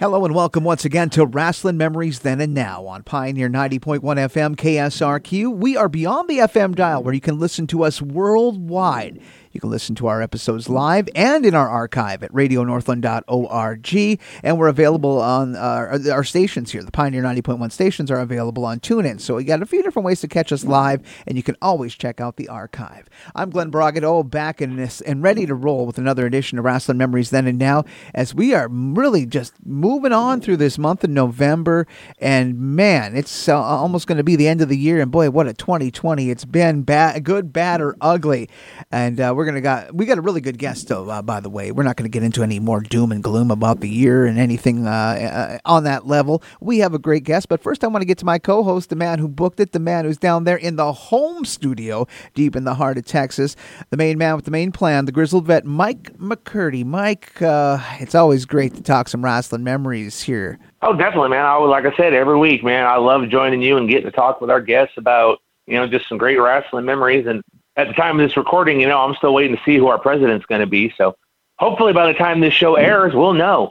[0.00, 4.56] Hello and welcome once again to Wrestling Memories Then and Now on Pioneer 90.1 FM
[4.56, 5.54] KSRQ.
[5.54, 9.20] We are beyond the FM dial where you can listen to us worldwide.
[9.52, 14.20] You can listen to our episodes live and in our archive at radionorthland.org.
[14.44, 16.84] And we're available on uh, our stations here.
[16.84, 19.20] The Pioneer 90.1 stations are available on TuneIn.
[19.20, 21.94] So we got a few different ways to catch us live, and you can always
[21.94, 23.08] check out the archive.
[23.34, 26.98] I'm Glenn Braget, back in this and ready to roll with another edition of Wrestling
[26.98, 31.10] Memories Then and Now as we are really just moving on through this month of
[31.10, 31.86] November.
[32.18, 35.00] And man, it's uh, almost going to be the end of the year.
[35.00, 38.48] And boy, what a 2020 it's been bad, good, bad, or ugly.
[38.90, 41.08] And uh, we're gonna got we got a really good guest though.
[41.08, 43.80] Uh, by the way, we're not gonna get into any more doom and gloom about
[43.80, 46.42] the year and anything uh, uh, on that level.
[46.60, 48.96] We have a great guest, but first I want to get to my co-host, the
[48.96, 52.64] man who booked it, the man who's down there in the home studio, deep in
[52.64, 53.56] the heart of Texas,
[53.88, 56.84] the main man with the main plan, the grizzled vet, Mike McCurdy.
[56.84, 60.58] Mike, uh, it's always great to talk some wrestling memories here.
[60.82, 61.46] Oh, definitely, man.
[61.46, 62.84] I like I said every week, man.
[62.84, 66.10] I love joining you and getting to talk with our guests about you know just
[66.10, 67.42] some great wrestling memories and
[67.76, 69.98] at the time of this recording, you know, I'm still waiting to see who our
[69.98, 70.92] president's going to be.
[70.96, 71.16] So
[71.58, 72.84] hopefully by the time this show mm-hmm.
[72.84, 73.70] airs, we'll know.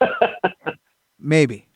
[1.18, 1.66] maybe.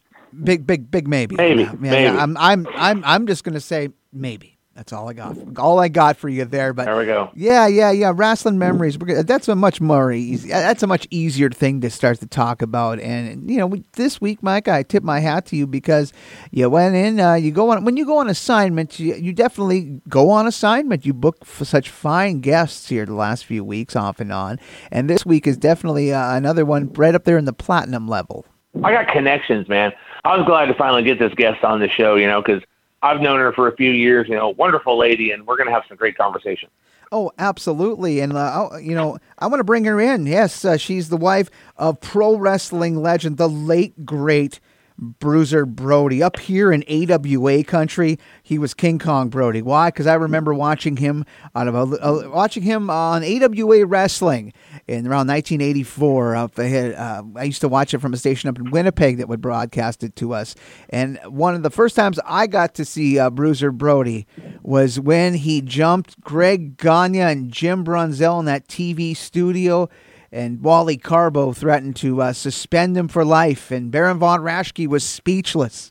[0.44, 1.36] Big, big, big maybe.
[1.36, 1.62] Maybe.
[1.62, 2.02] Yeah, maybe.
[2.02, 4.57] Yeah, I'm, I'm, I'm, I'm just going to say maybe.
[4.78, 5.36] That's all I got.
[5.58, 6.72] All I got for you there.
[6.72, 7.32] But there we go.
[7.34, 8.12] Yeah, yeah, yeah.
[8.14, 8.96] Wrestling memories.
[8.96, 10.50] That's a much more easy.
[10.50, 13.00] That's a much easier thing to start to talk about.
[13.00, 16.12] And you know, this week, Mike, I tip my hat to you because
[16.52, 17.18] you went in.
[17.18, 19.00] Uh, you go on when you go on assignment.
[19.00, 21.04] You, you definitely go on assignment.
[21.04, 24.60] You book for such fine guests here the last few weeks, off and on.
[24.92, 28.46] And this week is definitely uh, another one right up there in the platinum level.
[28.84, 29.90] I got connections, man.
[30.24, 32.14] I was glad to finally get this guest on the show.
[32.14, 32.62] You know, because
[33.02, 34.28] I've known her for a few years.
[34.28, 36.68] You know, wonderful lady, and we're going to have some great conversation.
[37.10, 38.20] Oh, absolutely.
[38.20, 40.26] And, uh, you know, I want to bring her in.
[40.26, 44.60] Yes, uh, she's the wife of pro wrestling legend, the late, great
[44.98, 46.22] Bruiser Brody.
[46.22, 49.62] Up here in AWA country, he was King Kong Brody.
[49.62, 49.88] Why?
[49.88, 51.24] Because I remember watching him
[51.54, 54.52] out of a, uh, watching him on AWA wrestling
[54.88, 56.36] in around 1984.
[56.36, 59.28] Up ahead, uh, I used to watch it from a station up in Winnipeg that
[59.28, 60.54] would broadcast it to us.
[60.90, 64.26] And one of the first times I got to see uh, Bruiser Brody
[64.62, 69.88] was when he jumped Greg Gagne and Jim Brunzell in that TV studio
[70.30, 75.04] and Wally Karbo threatened to uh, suspend him for life, and Baron von Raschke was
[75.04, 75.90] speechless.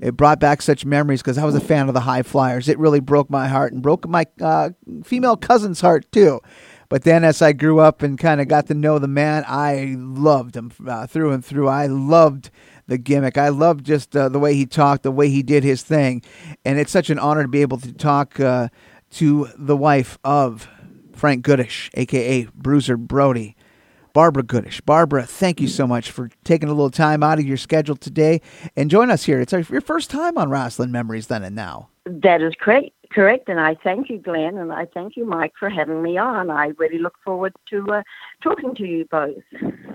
[0.00, 2.68] It brought back such memories because I was a fan of the High Flyers.
[2.68, 4.70] It really broke my heart and broke my uh,
[5.04, 6.40] female cousin's heart too.
[6.88, 9.96] But then, as I grew up and kind of got to know the man, I
[9.98, 11.68] loved him uh, through and through.
[11.68, 12.50] I loved
[12.86, 13.36] the gimmick.
[13.36, 16.22] I loved just uh, the way he talked, the way he did his thing,
[16.64, 18.68] and it's such an honor to be able to talk uh,
[19.10, 20.68] to the wife of
[21.12, 23.55] Frank Goodish, aka Bruiser Brody.
[24.16, 24.80] Barbara Goodish.
[24.80, 28.40] Barbara, thank you so much for taking a little time out of your schedule today
[28.74, 29.42] and join us here.
[29.42, 31.90] It's our, your first time on Wrestling Memories Then and Now.
[32.06, 32.92] That is correct.
[33.10, 36.50] Correct, and I thank you, Glenn, and I thank you, Mike, for having me on.
[36.50, 38.02] I really look forward to uh,
[38.42, 39.36] talking to you both.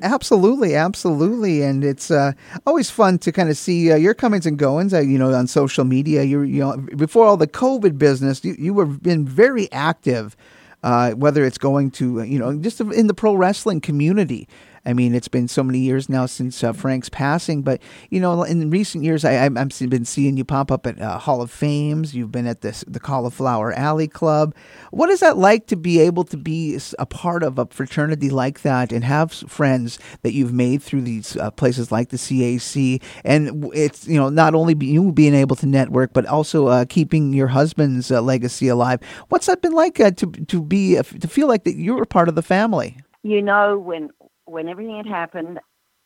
[0.04, 2.32] Absolutely, absolutely, and it's uh,
[2.66, 4.94] always fun to kind of see uh, your comings and goings.
[4.94, 8.56] Uh, you know, on social media, you you know, before all the COVID business, you
[8.58, 10.38] you were been very active
[10.84, 14.48] uh, whether it's going to, you know, just in the pro wrestling community.
[14.86, 18.44] I mean, it's been so many years now since uh, Frank's passing, but you know,
[18.44, 22.16] in recent years, I, have been seeing you pop up at uh, Hall of Fames.
[22.16, 24.56] You've been at this the Cauliflower Alley Club.
[24.90, 28.62] What is that like to be able to be a part of a fraternity like
[28.64, 33.02] that and have friends that you've made through these uh, places like the CAC?
[33.24, 37.34] And it's you know not only you being able to network, but also uh, keeping
[37.34, 39.00] your husband's uh, legacy alive.
[39.30, 42.36] What's that been like uh, to to be to feel like that you're part of
[42.36, 42.98] the family?
[43.24, 44.10] You know, when
[44.46, 45.60] when everything had happened,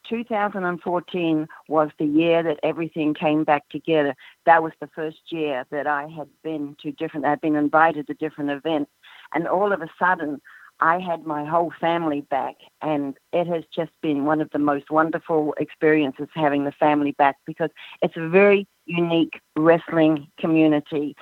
[0.09, 4.15] 2014 was the year that everything came back together.
[4.45, 8.13] That was the first year that I had been to different, I'd been invited to
[8.13, 8.91] different events.
[9.33, 10.41] And all of a sudden,
[10.79, 12.55] I had my whole family back.
[12.81, 17.37] And it has just been one of the most wonderful experiences having the family back
[17.45, 17.69] because
[18.01, 21.15] it's a very unique wrestling community.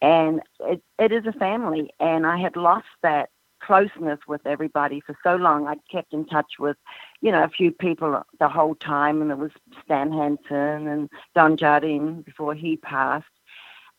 [0.00, 1.90] And it, it is a family.
[1.98, 3.30] And I had lost that
[3.60, 5.66] closeness with everybody for so long.
[5.66, 6.76] I'd kept in touch with,
[7.20, 9.50] you know, a few people the whole time, and it was
[9.84, 13.26] Stan Hansen and Don Jardine before he passed,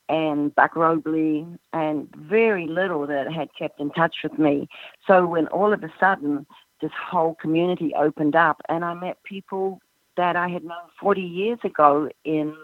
[0.10, 4.68] and Buck Robley, and very little that had kept in touch with me.
[5.08, 6.46] So when all of a sudden
[6.81, 9.80] this whole community opened up, and I met people
[10.18, 12.56] that I had known 40 years ago in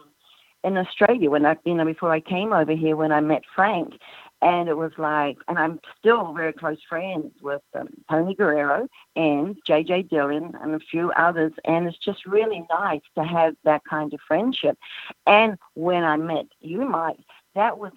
[0.64, 3.94] in Australia when I, you know, before I came over here, when I met Frank,
[4.42, 9.58] and it was like, and I'm still very close friends with um, Tony Guerrero and
[9.68, 14.14] JJ Dillon and a few others, and it's just really nice to have that kind
[14.14, 14.78] of friendship.
[15.26, 17.20] And when I met you, Mike,
[17.56, 17.92] that was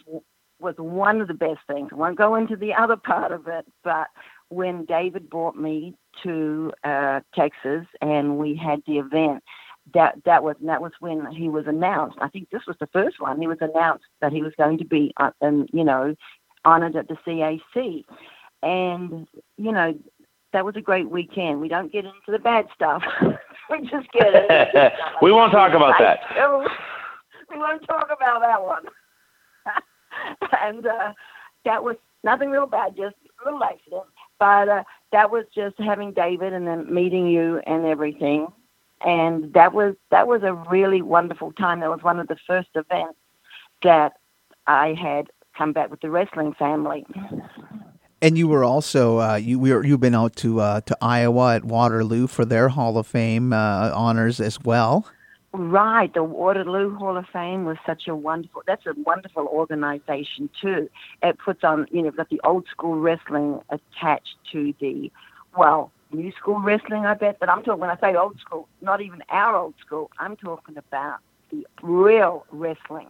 [0.61, 1.89] was one of the best things.
[1.91, 4.09] I won't go into the other part of it, but
[4.51, 9.43] when David brought me to uh, Texas and we had the event,
[9.95, 12.19] that that was that was when he was announced.
[12.21, 13.41] I think this was the first one.
[13.41, 16.15] He was announced that he was going to be, uh, um, you know,
[16.65, 18.05] honored at the CAC,
[18.63, 19.95] and you know
[20.53, 21.61] that was a great weekend.
[21.61, 23.03] We don't get into the bad stuff.
[23.71, 24.93] we just get it.
[25.23, 26.21] we won't talk about that.
[27.51, 28.85] we won't talk about that one.
[30.61, 31.13] and uh,
[31.65, 34.05] that was nothing real bad, just a little accident.
[34.39, 34.83] But uh,
[35.13, 38.49] that was just having David and then meeting you and everything
[39.01, 41.81] and that was that was a really wonderful time.
[41.81, 43.19] That was one of the first events
[43.83, 44.13] that
[44.67, 47.07] I had come back with the wrestling family.
[48.23, 51.57] And you were also uh, you we were, you've been out to uh, to Iowa
[51.57, 55.07] at Waterloo for their Hall of Fame uh, honors as well.
[55.53, 58.63] Right, the Waterloo Hall of Fame was such a wonderful.
[58.69, 60.89] That's a wonderful organization too.
[61.25, 65.11] It puts on, you know, got the old school wrestling attached to the,
[65.57, 67.39] well, new school wrestling, I bet.
[67.41, 70.77] But I'm talking, when I say old school, not even our old school, I'm talking
[70.77, 71.19] about
[71.51, 73.09] the real wrestling.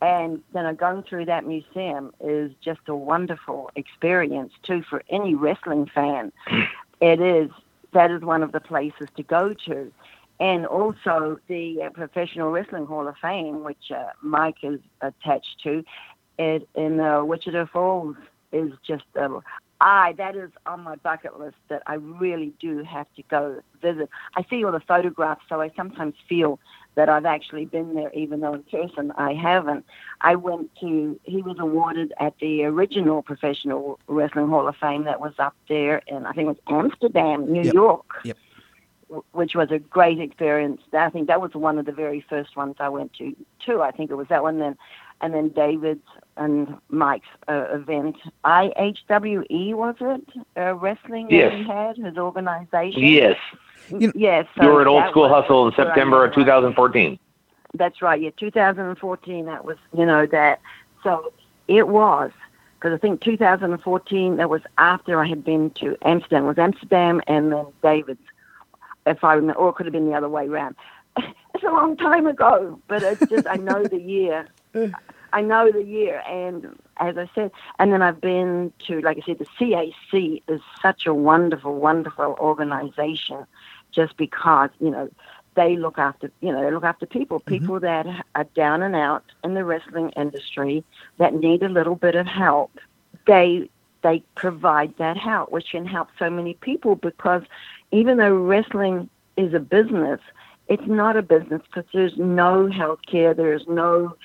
[0.00, 5.34] And you know, going through that museum is just a wonderful experience too for any
[5.34, 6.32] wrestling fan.
[7.00, 7.50] it is
[7.92, 9.92] that is one of the places to go to,
[10.40, 15.84] and also the uh, Professional Wrestling Hall of Fame, which uh, Mike is attached to,
[16.38, 18.16] it in uh, Wichita Falls
[18.50, 19.28] is just a,
[19.82, 24.08] I that is on my bucket list that I really do have to go visit.
[24.36, 26.60] I see all the photographs, so I sometimes feel
[26.94, 29.84] that I've actually been there, even though in person I haven't.
[30.20, 35.20] I went to, he was awarded at the original Professional Wrestling Hall of Fame that
[35.20, 37.74] was up there in, I think it was Amsterdam, New yep.
[37.74, 38.06] York.
[38.24, 38.36] Yep.
[39.32, 40.80] Which was a great experience.
[40.94, 43.82] I think that was one of the very first ones I went to, too.
[43.82, 44.58] I think it was that one.
[44.58, 44.76] Then
[45.22, 48.16] and then David's and Mike's uh, event.
[48.44, 50.28] IHWE was it?
[50.56, 51.52] Uh, wrestling yes.
[51.52, 53.02] that he had his organization.
[53.02, 53.38] Yes.
[53.88, 54.46] You yes.
[54.56, 57.18] So you were at Old School Hustle in September of 2014.
[57.74, 58.20] That's right.
[58.20, 59.46] Yeah, 2014.
[59.46, 60.60] That was you know that.
[61.02, 61.32] So
[61.68, 62.30] it was
[62.78, 66.44] because I think 2014 that was after I had been to Amsterdam.
[66.44, 68.20] It was Amsterdam and then David's,
[69.06, 70.76] if I remember, or it could have been the other way around.
[71.54, 74.48] It's a long time ago, but it's just I know the year.
[75.34, 79.22] I know the year, and as I said, and then I've been to, like I
[79.24, 83.46] said, the CAC is such a wonderful, wonderful organization,
[83.92, 85.08] just because you know
[85.54, 87.54] they look after, you know, they look after people, mm-hmm.
[87.54, 88.08] people mm-hmm.
[88.08, 90.84] that are down and out in the wrestling industry
[91.18, 92.78] that need a little bit of help.
[93.26, 93.68] They
[94.02, 97.42] they provide that help, which can help so many people because
[97.92, 100.20] even though wrestling is a business,
[100.68, 104.16] it's not a business because there's no health care, there's no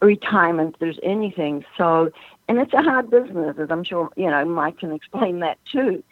[0.00, 1.64] retirement, there's anything.
[1.76, 2.10] So,
[2.48, 6.02] and it's a hard business, as I'm sure, you know, Mike can explain that too.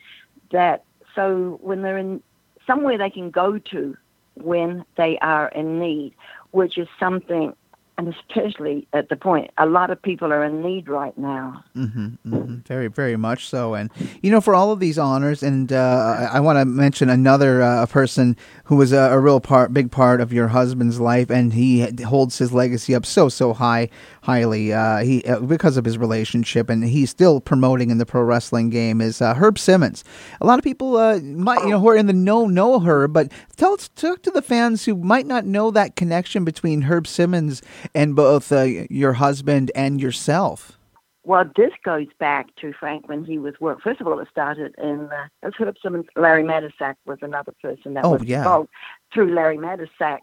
[0.53, 0.85] That
[1.15, 2.23] so when they're in
[2.67, 3.97] somewhere they can go to
[4.35, 6.15] when they are in need,
[6.50, 7.55] which is something
[7.99, 11.65] and especially at the point a lot of people are in need right now.
[11.75, 12.55] Mm-hmm, mm-hmm.
[12.67, 13.75] Very, very much so.
[13.75, 13.91] And
[14.23, 17.63] you know, for all of these honors, and uh, I, I want to mention another
[17.63, 21.53] uh, person who was a, a, real part, big part of your husband's life, and
[21.53, 23.88] he holds his legacy up so, so high,
[24.23, 24.73] highly.
[24.73, 28.71] Uh, he uh, because of his relationship, and he's still promoting in the pro wrestling
[28.71, 29.00] game.
[29.00, 30.05] Is uh, Herb Simmons?
[30.41, 33.12] A lot of people uh, might, you know, who are in the know know Herb,
[33.12, 37.62] but tell talk to the fans who might not know that connection between Herb Simmons
[37.95, 40.78] and both uh, your husband and yourself?
[41.26, 43.81] Well, this goes back to Frank when he was work.
[43.83, 46.07] First of all, it started in uh, Herb Simmons.
[46.14, 48.38] Larry Matysik was another person that oh, was yeah.
[48.38, 48.69] involved.
[49.12, 50.21] Through Larry Matysik,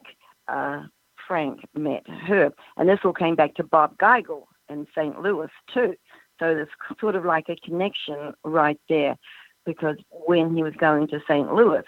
[0.48, 0.84] uh,
[1.28, 5.22] Frank met Herb, and this all came back to Bob Geigel in St.
[5.22, 5.96] Louis too.
[6.40, 6.70] So there's
[7.02, 9.18] sort of like a connection right there,
[9.66, 11.54] because when he was going to St.
[11.54, 11.84] Louis,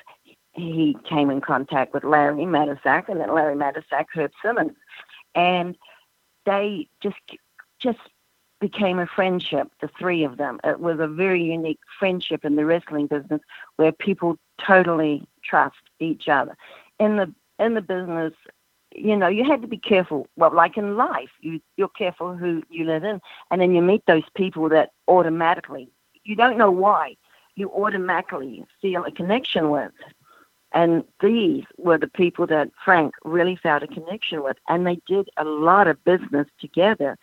[0.51, 4.75] he came in contact with Larry Matysik, and then Larry Matysik, Herb Simmons
[5.35, 5.77] and
[6.45, 7.15] they just
[7.79, 7.99] just
[8.61, 10.59] became a friendship, the three of them.
[10.63, 13.41] It was a very unique friendship in the wrestling business
[13.75, 16.55] where people totally trust each other.
[16.99, 18.33] In the in the business,
[18.93, 20.27] you know, you had to be careful.
[20.37, 23.19] Well, like in life, you you're careful who you live in,
[23.51, 25.89] and then you meet those people that automatically
[26.25, 27.15] you don't know why
[27.55, 29.91] you automatically feel a connection with.
[30.75, 34.57] And these were the people that Frank really felt a connection with.
[34.67, 37.17] And they did a lot of business together.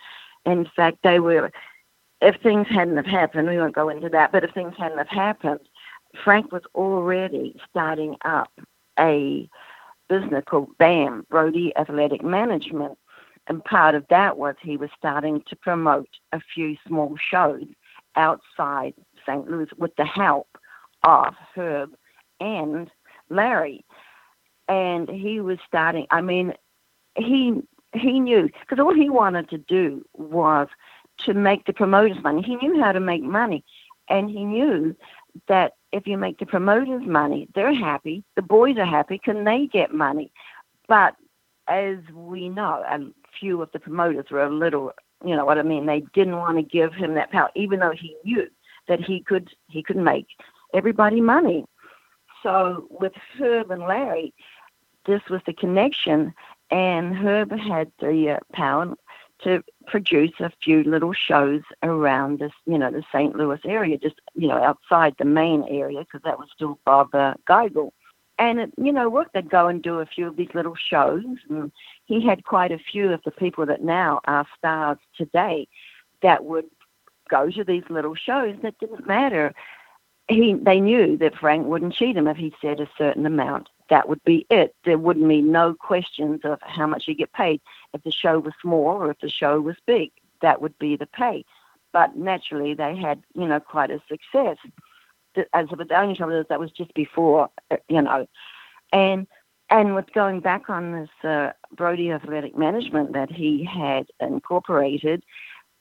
[0.46, 1.52] In fact, they were,
[2.22, 5.08] if things hadn't have happened, we won't go into that, but if things hadn't have
[5.08, 5.60] happened,
[6.24, 8.50] Frank was already starting up
[8.98, 9.48] a
[10.08, 12.96] business called BAM, Brody Athletic Management.
[13.48, 17.66] And part of that was he was starting to promote a few small shows
[18.16, 18.94] outside
[19.26, 19.50] St.
[19.50, 20.48] Louis with the help
[21.02, 21.90] of Herb
[22.40, 22.90] and
[23.32, 23.84] Larry.
[24.68, 26.54] And he was starting, I mean,
[27.16, 27.60] he
[27.94, 30.68] he knew because all he wanted to do was
[31.18, 32.42] to make the promoters money.
[32.42, 33.64] He knew how to make money,
[34.08, 34.96] and he knew
[35.48, 38.24] that if you make the promoters money, they're happy.
[38.36, 39.18] The boys are happy.
[39.18, 40.32] Can they get money?
[40.88, 41.16] But
[41.68, 42.98] as we know, a
[43.38, 44.92] few of the promoters were a little,
[45.24, 45.86] you know what I mean.
[45.86, 48.48] They didn't want to give him that power, even though he knew
[48.88, 50.26] that he could he could make
[50.74, 51.64] everybody money.
[52.42, 54.34] So with Herb and Larry,
[55.06, 56.34] this was the connection,
[56.70, 58.94] and Herb had the uh, power
[59.44, 63.34] to produce a few little shows around this, you know, the St.
[63.34, 67.34] Louis area, just, you know, outside the main area, because that was still Bob uh,
[67.48, 67.90] Geigel.
[68.38, 71.24] And, it, you know, work, they'd go and do a few of these little shows.
[71.48, 71.72] And
[72.06, 75.68] he had quite a few of the people that now are stars today
[76.22, 76.66] that would
[77.28, 79.54] go to these little shows that didn't matter.
[80.28, 84.08] He, they knew that Frank wouldn't cheat him if he said a certain amount that
[84.08, 84.74] would be it.
[84.86, 87.60] There wouldn't be no questions of how much you get paid.
[87.92, 90.10] If the show was small or if the show was big,
[90.40, 91.44] that would be the pay.
[91.92, 94.56] But naturally, they had, you know, quite a success.
[95.52, 98.26] As of the only trouble is that was just before, uh, you know,
[98.94, 99.26] and
[99.68, 105.22] and with going back on this uh, Brody Athletic Management that he had incorporated,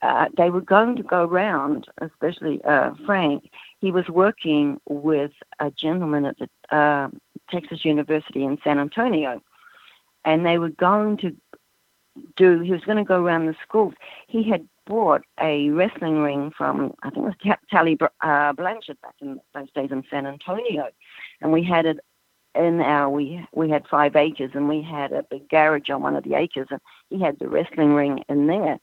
[0.01, 3.49] uh, they were going to go around, especially uh, Frank.
[3.81, 7.09] He was working with a gentleman at the uh,
[7.49, 9.41] Texas University in San Antonio,
[10.23, 11.35] and they were going to
[12.35, 12.59] do.
[12.59, 13.95] He was going to go around the schools.
[14.27, 19.15] He had bought a wrestling ring from I think it was Tully uh, Blanchard back
[19.19, 20.89] in those days in San Antonio,
[21.41, 21.99] and we had it
[22.53, 26.15] in our we we had five acres and we had a big garage on one
[26.15, 28.77] of the acres and he had the wrestling ring in there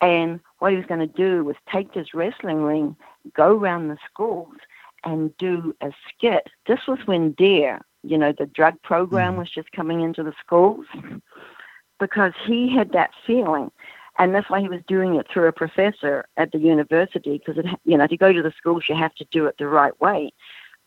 [0.00, 2.96] and what he was going to do was take this wrestling ring
[3.34, 4.54] go around the schools
[5.04, 9.40] and do a skit this was when DARE you know, the drug program mm-hmm.
[9.40, 10.86] was just coming into the schools
[12.00, 13.70] because he had that feeling.
[14.18, 17.96] And that's why he was doing it through a professor at the university because, you
[17.96, 20.32] know, to go to the schools, you have to do it the right way.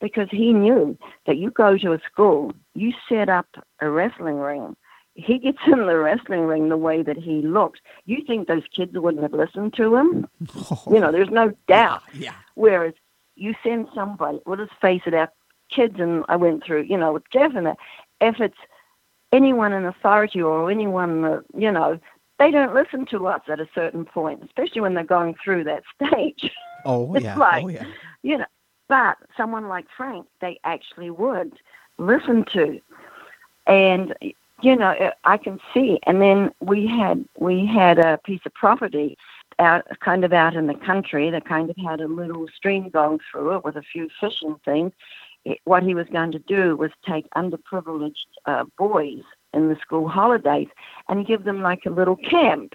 [0.02, 3.48] Because he knew that you go to a school, you set up
[3.80, 4.76] a wrestling ring,
[5.16, 7.80] he gets in the wrestling ring the way that he looks.
[8.06, 10.28] You think those kids wouldn't have listened to him?
[10.56, 10.84] Oh.
[10.94, 12.04] You know, there's no doubt.
[12.14, 12.36] Yeah.
[12.56, 12.94] Whereas
[13.36, 15.32] you send somebody, well, let's face it, our
[15.70, 17.78] kids and I went through, you know, with Jeff and that,
[18.22, 18.58] if it's
[19.32, 22.00] anyone in authority or anyone that, you know,
[22.40, 25.84] they don't listen to us at a certain point, especially when they're going through that
[25.96, 26.52] stage.
[26.86, 27.36] Oh, it's yeah.
[27.36, 27.86] Oh, like, oh, yeah.
[28.22, 28.46] You know,
[28.88, 31.54] but someone like Frank, they actually would
[31.98, 32.80] listen to.
[33.68, 34.14] And,
[34.66, 36.00] you know, I can see.
[36.08, 39.18] And then we had, we had a piece of property
[39.60, 43.20] out kind of out in the country that kind of had a little stream going
[43.32, 44.92] through it with a few fishing things
[45.66, 49.22] what he was going to do was take underprivileged uh, boys
[49.54, 50.68] in the school holidays
[51.08, 52.74] and give them like a little camp.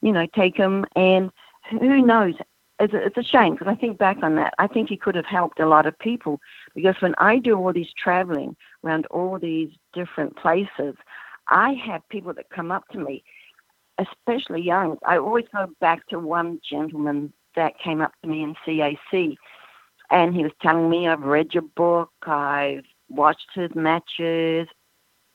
[0.00, 1.30] You know, take them and
[1.70, 2.34] who knows?
[2.80, 4.54] It's a, it's a shame because I think back on that.
[4.58, 6.40] I think he could have helped a lot of people
[6.74, 10.96] because when I do all these traveling around all these different places,
[11.52, 13.22] I have people that come up to me,
[13.98, 14.98] especially young.
[15.06, 19.36] I always go back to one gentleman that came up to me in CAC
[20.10, 24.68] and he was telling me, I've read your book, I've watched his matches,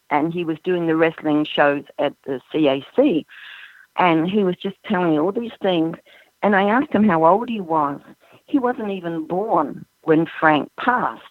[0.10, 3.26] and he was doing the wrestling shows at the CAC.
[3.98, 5.98] And he was just telling me all these things.
[6.44, 8.00] And I asked him how old he was.
[8.46, 11.24] He wasn't even born when Frank passed.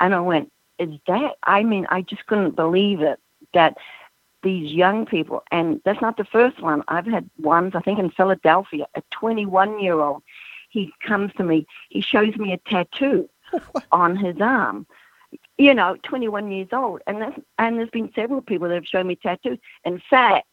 [0.00, 1.36] And I went, Is that?
[1.44, 3.20] I mean, I just couldn't believe it
[3.54, 3.76] that
[4.42, 6.82] these young people, and that's not the first one.
[6.88, 10.22] I've had ones, I think, in Philadelphia, a 21 year old
[10.70, 13.28] he comes to me, he shows me a tattoo
[13.92, 14.86] on his arm.
[15.58, 19.06] You know, 21 years old, and that's, and there's been several people that have shown
[19.06, 19.58] me tattoos.
[19.84, 20.48] In fact,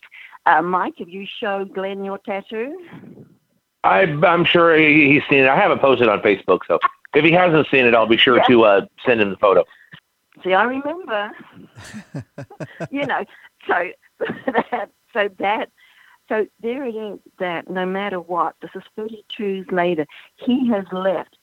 [0.45, 2.77] uh, Mike, have you showed Glenn your tattoo?
[3.83, 5.47] I, I'm sure he's seen it.
[5.47, 6.77] I haven't posted on Facebook, so
[7.15, 8.43] if he hasn't seen it, I'll be sure yeah.
[8.43, 9.63] to uh, send him the photo.
[10.43, 11.31] See, I remember.
[12.91, 13.23] you know,
[13.67, 13.91] so
[14.45, 15.69] that so that
[16.29, 20.05] so there it is that no matter what, this is 32 years later,
[20.35, 21.37] he has left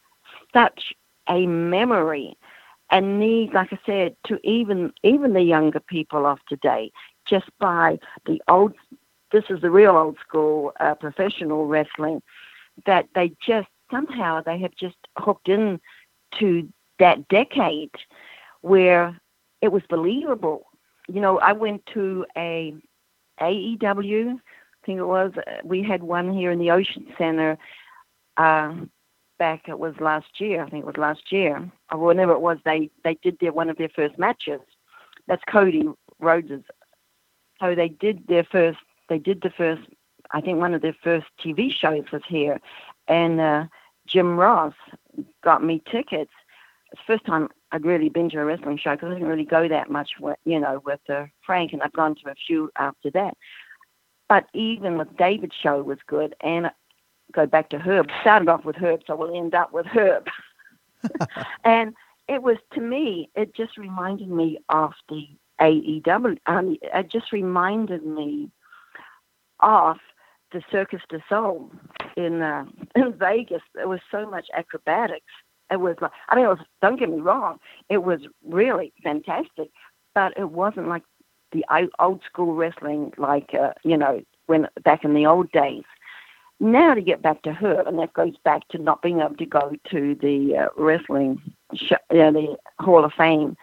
[0.53, 0.93] such
[1.29, 2.37] a memory
[2.91, 6.93] and need, like I said, to even even the younger people of today,
[7.25, 8.75] just by the old,
[9.33, 12.23] this is the real old school uh, professional wrestling,
[12.87, 15.81] that they just somehow they have just hooked in
[16.39, 17.91] to that decade
[18.61, 19.19] where
[19.63, 20.67] it was believable.
[21.09, 22.75] You know, I went to a
[23.41, 25.33] AEW, I think it was.
[25.37, 27.59] Uh, we had one here in the Ocean Center.
[28.37, 28.75] Uh,
[29.39, 30.63] back it was last year.
[30.63, 32.59] I think it was last year or whenever it was.
[32.65, 34.61] They they did their one of their first matches.
[35.27, 35.85] That's Cody
[36.21, 36.65] Rhodes's.
[37.61, 38.79] So they did their first.
[39.09, 39.83] They did the first.
[40.33, 42.61] I think one of their first TV shows was here,
[43.09, 43.65] and uh,
[44.07, 44.75] Jim Ross
[45.43, 46.33] got me tickets.
[46.95, 49.45] It's the first time I'd really been to a wrestling show because I didn't really
[49.45, 52.71] go that much with you know with uh, Frank, and I've gone to a few
[52.79, 53.37] after that.
[54.29, 56.71] But even with David's show was good, and
[57.33, 58.11] go back to Herb.
[58.21, 60.29] Started off with Herb, so we'll end up with Herb.
[61.65, 61.95] and
[62.29, 65.27] it was to me, it just reminded me of the
[65.61, 66.39] AEW.
[66.47, 68.53] Um, it just reminded me
[69.59, 69.97] of
[70.53, 71.73] the Cirque du Soleil
[72.17, 73.63] in uh, in Vegas.
[73.75, 75.33] There was so much acrobatics.
[75.75, 76.59] It was like I mean, it was.
[76.81, 79.71] Don't get me wrong, it was really fantastic,
[80.15, 81.03] but it wasn't like
[81.51, 81.65] the
[81.99, 85.83] old school wrestling, like uh, you know, when back in the old days.
[86.61, 89.47] Now to get back to her, and that goes back to not being able to
[89.47, 91.43] go to the uh, wrestling,
[91.75, 93.57] show, you know, the Hall of Fame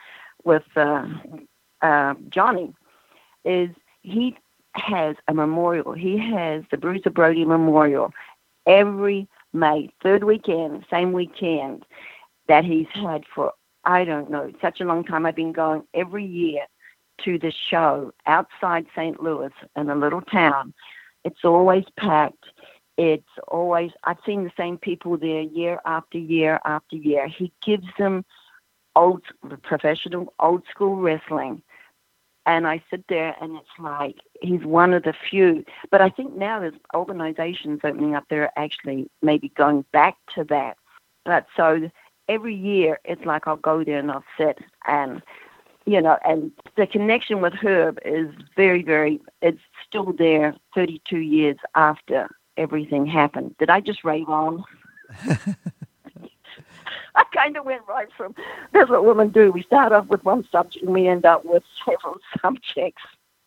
[0.44, 1.08] with uh,
[1.82, 2.74] uh, Johnny,
[3.46, 3.70] is
[4.02, 4.36] he
[4.74, 5.94] has a memorial.
[5.94, 8.12] He has the Bruiser Brody Memorial
[8.68, 11.86] every May, third weekend, same weekend
[12.48, 13.54] that he's had for,
[13.84, 15.26] I don't know, such a long time.
[15.26, 16.66] I've been going every year
[17.24, 19.22] to the show outside St.
[19.22, 20.74] Louis in a little town.
[21.24, 22.46] It's always packed.
[22.98, 27.28] It's always, I've seen the same people there year after year after year.
[27.28, 28.26] He gives them
[28.96, 29.24] old,
[29.64, 31.62] professional, old school wrestling.
[32.52, 35.64] And I sit there and it's like, he's one of the few.
[35.90, 40.76] But I think now there's organizations opening up there actually maybe going back to that.
[41.24, 41.90] But so
[42.28, 45.22] every year it's like I'll go there and I'll sit and
[45.86, 51.58] you know, and the connection with Herb is very, very, it's still there 32 years
[51.74, 53.56] after everything happened.
[53.60, 54.64] Did I just rave on?
[57.16, 58.36] I kind of went right from,
[58.74, 59.52] that's what women do.
[59.52, 63.04] We start off with one subject and we end up with several subjects.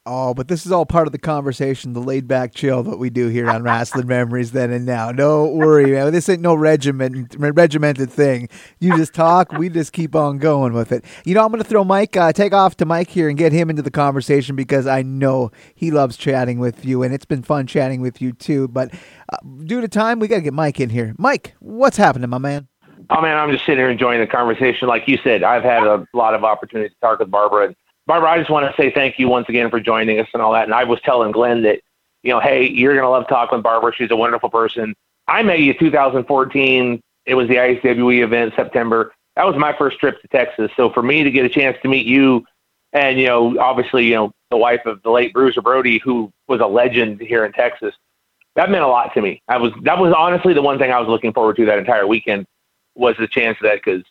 [0.07, 3.09] Oh, but this is all part of the conversation, the laid back chill that we
[3.09, 5.11] do here on Wrestling Memories then and now.
[5.13, 6.13] No worry, man.
[6.13, 8.51] This ain't no regiment, regimented thing.
[8.81, 11.07] You just talk, we just keep on going with it.
[11.25, 13.53] You know, I'm going to throw Mike, uh, take off to Mike here and get
[13.53, 17.43] him into the conversation because I know he loves chatting with you and it's been
[17.43, 18.69] fun chatting with you too.
[18.69, 18.93] But
[19.33, 21.15] uh, due to time, we got to get Mike in here.
[21.17, 22.69] Mike, what's happening, my man?
[23.11, 24.89] Oh, man, I'm just sitting here enjoying the conversation.
[24.89, 27.67] Like you said, I've had a lot of opportunities to talk with Barbara.
[27.67, 30.43] And Barbara, I just want to say thank you once again for joining us and
[30.43, 30.65] all that.
[30.65, 31.81] And I was telling Glenn that,
[32.23, 33.93] you know, hey, you're to love talking with Barbara.
[33.95, 34.95] She's a wonderful person.
[35.29, 37.01] I met you 2014.
[37.27, 39.13] It was the ISWE event September.
[39.37, 40.71] That was my first trip to Texas.
[40.77, 42.45] So for me to get a chance to meet you
[42.93, 46.61] and, you know, obviously, you know, the wife of the late Bruiser Brody, who was
[46.61, 47.95] a legend here in Texas,
[48.55, 49.43] that meant a lot to me.
[49.49, 52.07] I was, that was honestly the one thing I was looking forward to that entire
[52.07, 52.47] weekend
[52.95, 54.03] was the chance of that because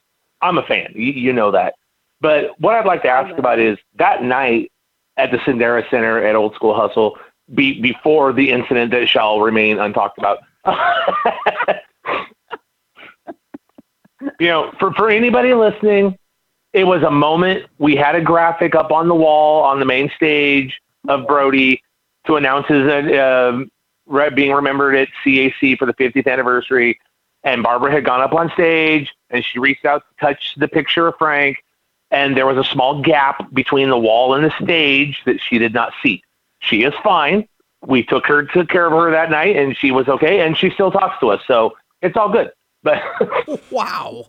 [0.41, 0.91] I'm a fan.
[0.95, 1.75] You, you know that.
[2.21, 4.71] But what I'd like to ask about is that night
[5.17, 7.17] at the Cendera Center at Old School Hustle,
[7.53, 10.39] be, before the incident that shall remain untalked about.
[14.39, 16.17] you know, for, for anybody listening,
[16.71, 17.65] it was a moment.
[17.77, 21.83] We had a graphic up on the wall on the main stage of Brody
[22.25, 23.65] to announce his uh,
[24.09, 26.99] uh, being remembered at CAC for the 50th anniversary.
[27.43, 31.07] And Barbara had gone up on stage and she reached out to touch the picture
[31.07, 31.57] of Frank
[32.13, 35.73] and there was a small gap between the wall and the stage that she did
[35.73, 36.21] not see.
[36.59, 37.47] She is fine.
[37.85, 40.69] We took her, took care of her that night, and she was okay, and she
[40.69, 42.51] still talks to us, so it's all good.
[42.83, 43.01] But
[43.71, 44.25] wow.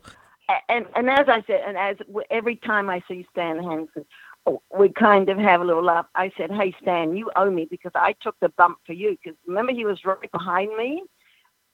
[0.69, 1.97] And and as I said, and as
[2.31, 4.05] every time I see Stan Hansen,
[4.77, 6.07] we kind of have a little laugh.
[6.15, 9.17] I said, "Hey Stan, you owe me because I took the bump for you.
[9.23, 11.03] Because remember, he was right behind me,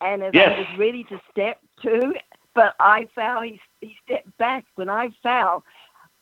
[0.00, 0.54] and as yes.
[0.56, 2.14] I was ready to step to,
[2.54, 3.42] but I fell.
[3.42, 5.64] He he stepped back when I fell,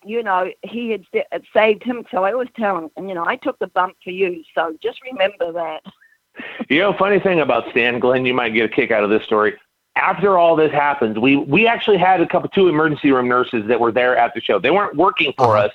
[0.04, 1.04] you know, he had
[1.52, 2.04] saved him.
[2.10, 4.42] So I always tell him, and you know, I took the bump for you.
[4.54, 5.82] So just remember that.
[6.68, 9.24] You know, funny thing about Stan Glenn, you might get a kick out of this
[9.24, 9.54] story.
[9.96, 13.80] After all this happened, we we actually had a couple two emergency room nurses that
[13.80, 14.60] were there at the show.
[14.60, 15.66] They weren't working for uh-huh.
[15.66, 15.72] us,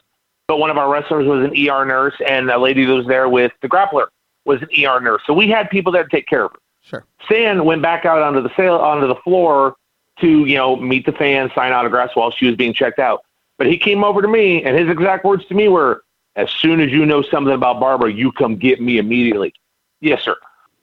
[0.48, 3.28] but one of our wrestlers was an ER nurse, and a lady that was there
[3.28, 4.08] with the grappler
[4.46, 5.22] was an ER nurse.
[5.26, 6.60] So we had people there to take care of her.
[6.84, 7.06] Sure.
[7.26, 9.76] Stan went back out onto the sail onto the floor
[10.20, 13.24] to you know meet the fans, sign autographs while she was being checked out.
[13.58, 16.04] But he came over to me, and his exact words to me were,
[16.36, 19.54] "As soon as you know something about Barbara, you come get me immediately."
[20.02, 20.36] Yes, sir.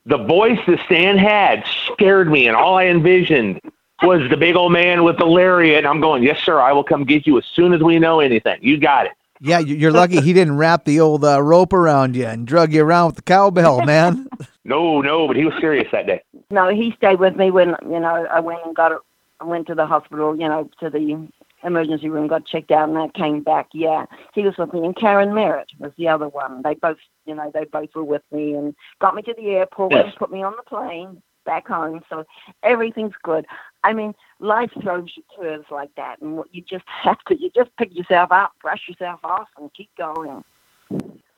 [0.07, 3.61] the voice that Stan had scared me, and all I envisioned
[4.03, 5.79] was the big old man with the lariat.
[5.79, 8.21] And I'm going, yes, sir, I will come get you as soon as we know
[8.21, 8.59] anything.
[8.63, 9.13] You got it.
[9.43, 12.83] Yeah, you're lucky he didn't wrap the old uh, rope around you and drug you
[12.83, 14.29] around with the cowbell, man.
[14.65, 16.23] no, no, but he was serious that day.
[16.51, 18.93] No, he stayed with me when you know I went and got.
[19.41, 21.27] I went to the hospital, you know, to the
[21.63, 23.69] emergency room, got checked out, and I came back.
[23.73, 26.63] Yeah, he was with me, and Karen Merritt was the other one.
[26.63, 29.93] They both, you know, they both were with me and got me to the airport
[29.93, 30.05] yes.
[30.07, 32.03] and put me on the plane back home.
[32.09, 32.25] So
[32.63, 33.47] everything's good.
[33.83, 37.75] I mean, life throws you curves like that, and you just have to, you just
[37.77, 40.45] pick yourself up, brush yourself off, and keep going.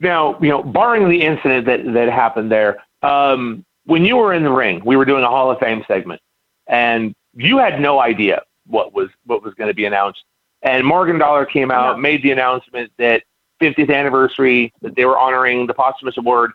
[0.03, 4.43] Now, you know, barring the incident that that happened there, um, when you were in
[4.43, 6.21] the ring, we were doing a Hall of Fame segment,
[6.67, 10.25] and you had no idea what was what was going to be announced.
[10.63, 13.23] And Morgan Dollar came out, made the announcement that
[13.61, 16.53] 50th anniversary that they were honoring the posthumous award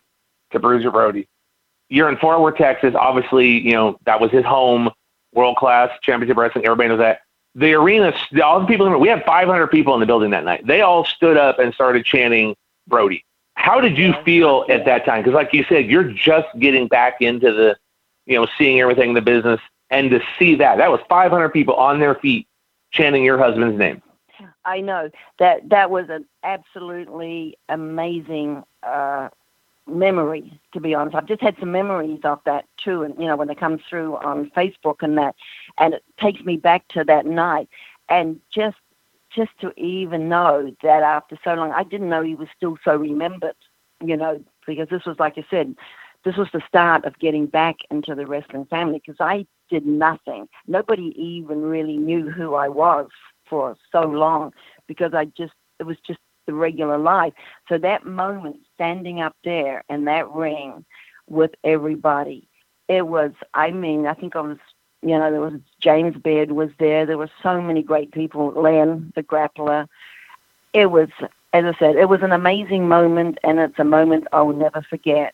[0.51, 1.27] to Bruiser Brody.
[1.89, 2.95] You're in Fort Worth, Texas.
[2.99, 4.89] Obviously, you know that was his home,
[5.33, 6.65] world class championship wrestling.
[6.65, 7.21] Everybody knows that.
[7.55, 10.43] The arena, all the people in the, we had 500 people in the building that
[10.43, 10.67] night.
[10.67, 12.55] They all stood up and started chanting
[12.87, 13.23] Brody.
[13.57, 15.21] How did you feel at that time?
[15.21, 17.75] Because, like you said, you're just getting back into the,
[18.27, 21.73] you know, seeing everything in the business and to see that that was 500 people
[21.73, 22.47] on their feet
[22.91, 24.01] chanting your husband's name.
[24.63, 29.29] I know that that was an absolutely amazing uh,
[29.87, 30.59] memory.
[30.73, 33.47] To be honest, I've just had some memories of that too, and you know when
[33.47, 35.35] they come through on Facebook and that,
[35.79, 37.69] and it takes me back to that night,
[38.07, 38.77] and just
[39.37, 42.95] just to even know that after so long, I didn't know he was still so
[42.97, 43.55] remembered.
[44.03, 45.75] You know, because this was like I said,
[46.23, 50.47] this was the start of getting back into the wrestling family because I did nothing.
[50.67, 53.07] Nobody even really knew who I was
[53.49, 54.51] for so long
[54.87, 57.33] because I just, it was just the regular life.
[57.69, 60.85] So that moment standing up there in that ring
[61.29, 62.47] with everybody,
[62.87, 64.57] it was, I mean, I think I was,
[65.01, 67.05] you know, there was James Beard was there.
[67.05, 69.87] There were so many great people, Len, the grappler.
[70.73, 71.09] It was,
[71.53, 74.81] as I said, it was an amazing moment and it's a moment I will never
[74.81, 75.33] forget.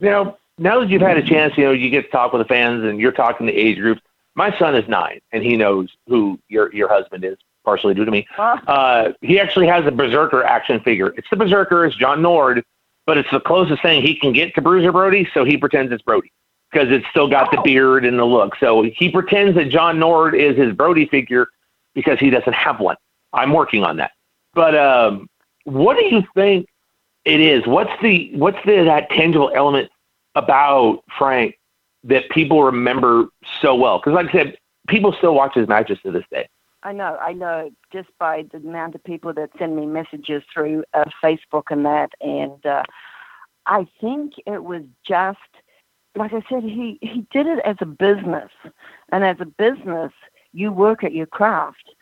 [0.00, 2.48] Now, now that you've had a chance, you know, you get to talk with the
[2.48, 4.00] fans and you're talking to age groups.
[4.36, 8.10] My son is nine, and he knows who your your husband is, partially due to
[8.10, 8.26] me.
[8.36, 11.14] Uh, he actually has a Berserker action figure.
[11.16, 12.64] It's the Berserker, it's John Nord,
[13.06, 16.02] but it's the closest thing he can get to Bruiser Brody, so he pretends it's
[16.02, 16.32] Brody
[16.74, 17.56] because it's still got oh.
[17.56, 18.56] the beard and the look.
[18.56, 21.48] So he pretends that John Nord is his Brody figure
[21.94, 22.96] because he doesn't have one.
[23.32, 24.12] I'm working on that.
[24.54, 25.28] But um,
[25.64, 26.68] what do you think
[27.24, 27.66] it is?
[27.66, 29.90] What's the what's the that tangible element
[30.34, 31.58] about Frank
[32.04, 33.28] that people remember
[33.60, 33.98] so well?
[33.98, 34.58] Because, like I said,
[34.88, 36.48] people still watch his matches to this day.
[36.82, 40.84] I know, I know, just by the amount of people that send me messages through
[40.92, 42.82] uh, Facebook and that, and uh,
[43.64, 45.38] I think it was just
[46.16, 48.50] like I said, he he did it as a business,
[49.10, 50.12] and as a business,
[50.52, 51.94] you work at your craft.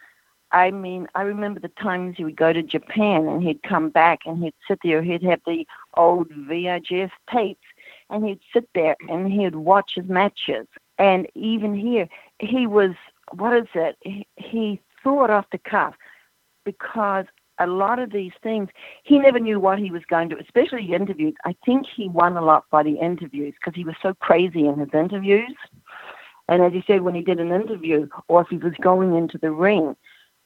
[0.52, 4.20] I mean, I remember the times he would go to Japan and he'd come back
[4.26, 7.64] and he'd sit there, he'd have the old VHS tapes
[8.10, 10.66] and he'd sit there and he'd watch his matches.
[10.98, 12.06] And even here,
[12.38, 12.92] he was,
[13.32, 13.96] what is it?
[14.02, 15.94] He, he thought off the cuff
[16.64, 17.24] because
[17.62, 18.68] a lot of these things,
[19.02, 21.34] he never knew what he was going to, especially interviews.
[21.44, 24.78] I think he won a lot by the interviews because he was so crazy in
[24.78, 25.54] his interviews.
[26.48, 29.38] And as he said, when he did an interview or if he was going into
[29.38, 29.96] the ring,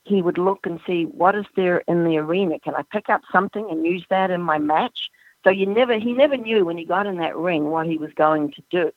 [0.03, 2.59] he would look and see what is there in the arena.
[2.59, 5.09] Can I pick up something and use that in my match?
[5.43, 8.11] So you never, he never knew when he got in that ring what he was
[8.15, 8.91] going to do,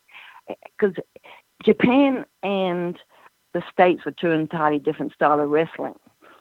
[0.48, 0.94] eh, because
[1.64, 2.98] Japan and
[3.52, 5.94] the states were two entirely different style of wrestling.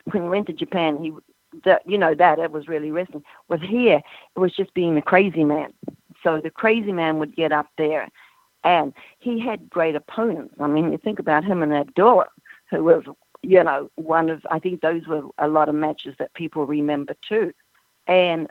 [0.05, 1.11] When he went to Japan, he,
[1.65, 3.23] that you know that it was really wrestling.
[3.47, 4.01] Was here,
[4.35, 5.73] it was just being the crazy man.
[6.23, 8.09] So the crazy man would get up there,
[8.63, 10.55] and he had great opponents.
[10.59, 12.27] I mean, you think about him and Abdullah,
[12.69, 13.03] who was
[13.41, 17.15] you know one of I think those were a lot of matches that people remember
[17.27, 17.53] too
[18.09, 18.49] and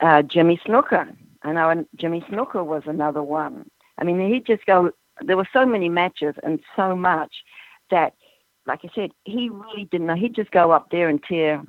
[0.00, 1.16] uh, Jimmy Snuka.
[1.42, 3.70] I know Jimmy Snuka was another one.
[3.96, 4.90] I mean, he'd just go.
[5.22, 7.44] There were so many matches and so much
[7.90, 8.14] that,
[8.68, 10.14] like I said, he really didn't know.
[10.14, 11.62] He'd just go up there and tear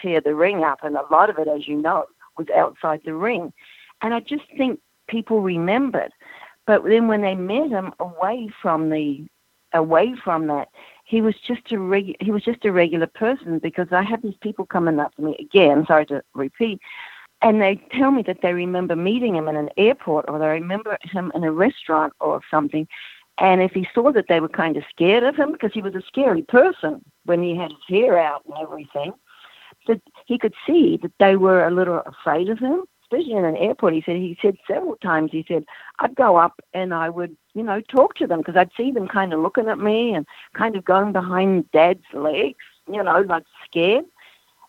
[0.00, 3.14] tear the ring up, and a lot of it, as you know, was outside the
[3.14, 3.52] ring.
[4.02, 6.10] And I just think people remembered.
[6.66, 9.26] But then when they met him away from the
[9.72, 10.68] away from that,
[11.04, 14.66] he was just a he was just a regular person because I have these people
[14.66, 15.84] coming up to me again.
[15.86, 16.80] Sorry to repeat,
[17.42, 20.98] and they tell me that they remember meeting him in an airport or they remember
[21.02, 22.88] him in a restaurant or something.
[23.38, 25.94] And if he saw that they were kind of scared of him because he was
[25.94, 29.12] a scary person when he had his hair out and everything,
[29.86, 32.84] that he could see that they were a little afraid of him.
[33.06, 33.94] especially in an airport.
[33.94, 35.30] He said he said several times.
[35.32, 35.64] He said
[36.00, 39.08] I'd go up and I would, you know, talk to them because I'd see them
[39.08, 43.44] kind of looking at me and kind of going behind Dad's legs, you know, like
[43.64, 44.04] scared.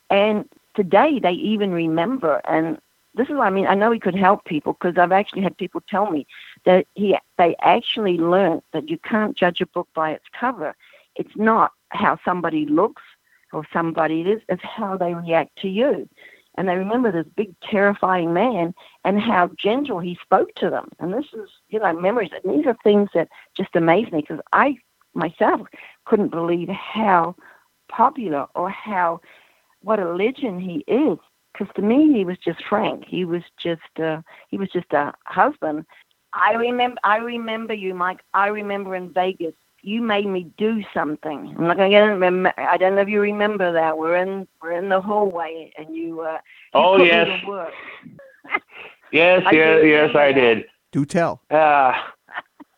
[0.09, 2.41] And today they even remember.
[2.47, 2.79] And
[3.17, 3.67] this is what I mean.
[3.67, 6.25] I know he could help people because I've actually had people tell me
[6.65, 10.75] that he they actually learned that you can't judge a book by its cover.
[11.15, 13.01] It's not how somebody looks
[13.53, 16.07] or somebody it is, it's how they react to you.
[16.55, 18.73] And they remember this big, terrifying man
[19.05, 20.89] and how gentle he spoke to them.
[20.99, 22.31] And this is, you know, memories.
[22.43, 24.77] And these are things that just amaze me because I
[25.13, 25.67] myself
[26.05, 27.35] couldn't believe how
[27.89, 29.21] popular or how,
[29.81, 31.19] what a legend he is.
[31.57, 33.05] Because to me, he was just Frank.
[33.07, 35.85] He was just, uh, he was just a husband.
[36.33, 38.19] I remember, I remember you, Mike.
[38.33, 41.55] I remember in Vegas you made me do something.
[41.57, 42.53] I'm not gonna get remember.
[42.57, 43.97] I don't know if you remember that.
[43.97, 46.21] We're in we're in the hallway, and you.
[46.21, 46.39] Uh, you
[46.73, 47.41] oh yes.
[49.11, 50.65] yes, yes, yes, I did.
[50.91, 51.41] Do tell.
[51.49, 51.93] Uh,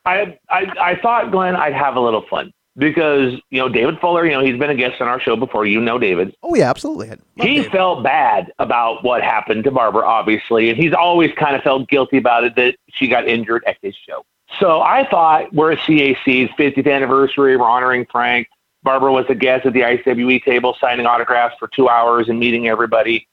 [0.05, 4.25] I, I I thought Glenn, I'd have a little fun because you know David Fuller.
[4.25, 5.65] You know he's been a guest on our show before.
[5.65, 6.35] You know David.
[6.41, 7.11] Oh yeah, absolutely.
[7.35, 7.71] he David.
[7.71, 12.17] felt bad about what happened to Barbara, obviously, and he's always kind of felt guilty
[12.17, 14.25] about it that she got injured at his show.
[14.59, 17.55] So I thought we're at CAC's 50th anniversary.
[17.55, 18.47] We're honoring Frank.
[18.81, 22.67] Barbara was a guest at the ICWE table, signing autographs for two hours and meeting
[22.67, 23.27] everybody.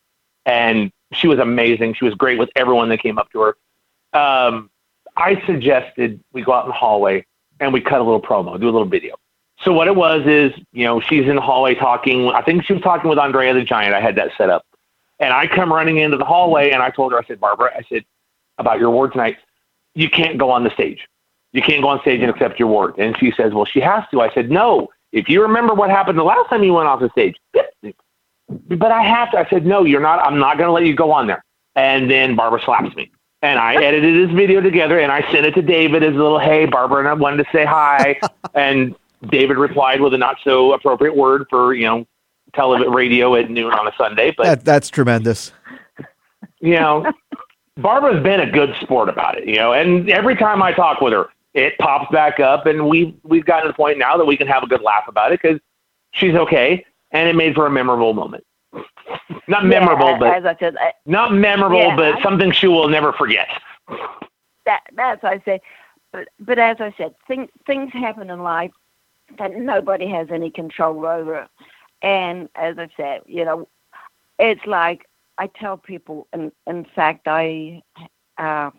[0.45, 1.95] And she was amazing.
[1.95, 3.57] She was great with everyone that came up to her.
[4.13, 4.71] Um,
[5.17, 7.25] I suggested we go out in the hallway
[7.61, 9.17] and we cut a little promo, do a little video.
[9.63, 12.29] So what it was is, you know, she's in the hallway talking.
[12.29, 13.95] I think she was talking with Andrea the Giant.
[13.95, 14.65] I had that set up.
[15.19, 17.83] And I come running into the hallway and I told her, I said, Barbara, I
[17.89, 18.05] said,
[18.59, 19.37] about your award tonight
[19.97, 21.09] you can't go on the stage.
[21.53, 22.95] You can't go on stage and accept your award.
[22.99, 24.21] And she says, well, she has to.
[24.21, 24.89] I said, no.
[25.11, 27.37] If you remember what happened the last time you went off the stage,
[28.69, 29.39] but I have to.
[29.39, 30.21] I said, no, you're not.
[30.21, 31.43] I'm not going to let you go on there.
[31.75, 33.11] And then Barbara slaps me.
[33.41, 36.39] And I edited this video together and I sent it to David as a little,
[36.39, 38.21] hey, Barbara, and I wanted to say hi.
[38.55, 38.95] and
[39.29, 42.07] David replied with a not so appropriate word for, you know,
[42.55, 44.33] television radio at noon on a Sunday.
[44.37, 45.53] But that, that's tremendous.
[46.61, 47.13] You know,
[47.77, 51.13] Barbara's been a good sport about it, you know, and every time I talk with
[51.13, 54.37] her, it pops back up, and we've we've gotten to the point now that we
[54.37, 55.59] can have a good laugh about it because
[56.13, 58.45] she's okay, and it made for a memorable moment.
[59.49, 62.67] not yeah, memorable, but as I said, I, not memorable, yeah, but I, something she
[62.67, 63.49] will never forget.
[64.67, 65.61] That that's what I say,
[66.13, 68.73] but but as I said, things things happen in life
[69.39, 71.49] that nobody has any control over,
[72.03, 73.69] and as I said, you know,
[74.39, 75.07] it's like
[75.39, 77.83] I tell people, and in fact, I,
[78.39, 78.71] uh,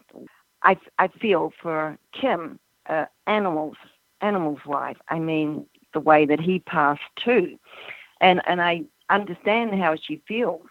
[0.63, 3.75] I, I feel for Kim, uh, animals,
[4.21, 4.97] animals' life.
[5.10, 7.57] I mean, the way that he passed too,
[8.21, 10.67] and and I understand how she feels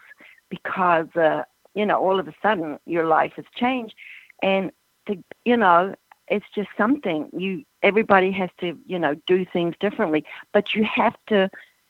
[0.49, 3.95] because uh, you know all of a sudden your life has changed,
[4.41, 4.71] and
[5.07, 5.95] to, you know
[6.27, 11.15] it's just something you everybody has to you know do things differently, but you have
[11.27, 11.49] to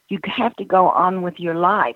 [0.10, 1.96] you have to go on with your life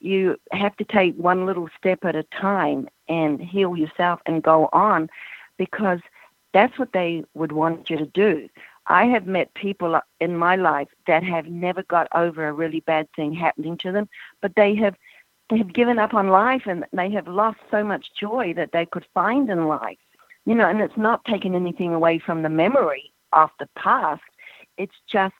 [0.00, 4.68] you have to take one little step at a time and heal yourself and go
[4.72, 5.08] on
[5.56, 6.00] because
[6.52, 8.48] that's what they would want you to do.
[8.86, 13.08] I have met people in my life that have never got over a really bad
[13.16, 14.08] thing happening to them,
[14.42, 14.94] but they have
[15.50, 18.86] they have given up on life and they have lost so much joy that they
[18.86, 19.98] could find in life.
[20.46, 24.22] You know, and it's not taking anything away from the memory of the past.
[24.76, 25.34] It's just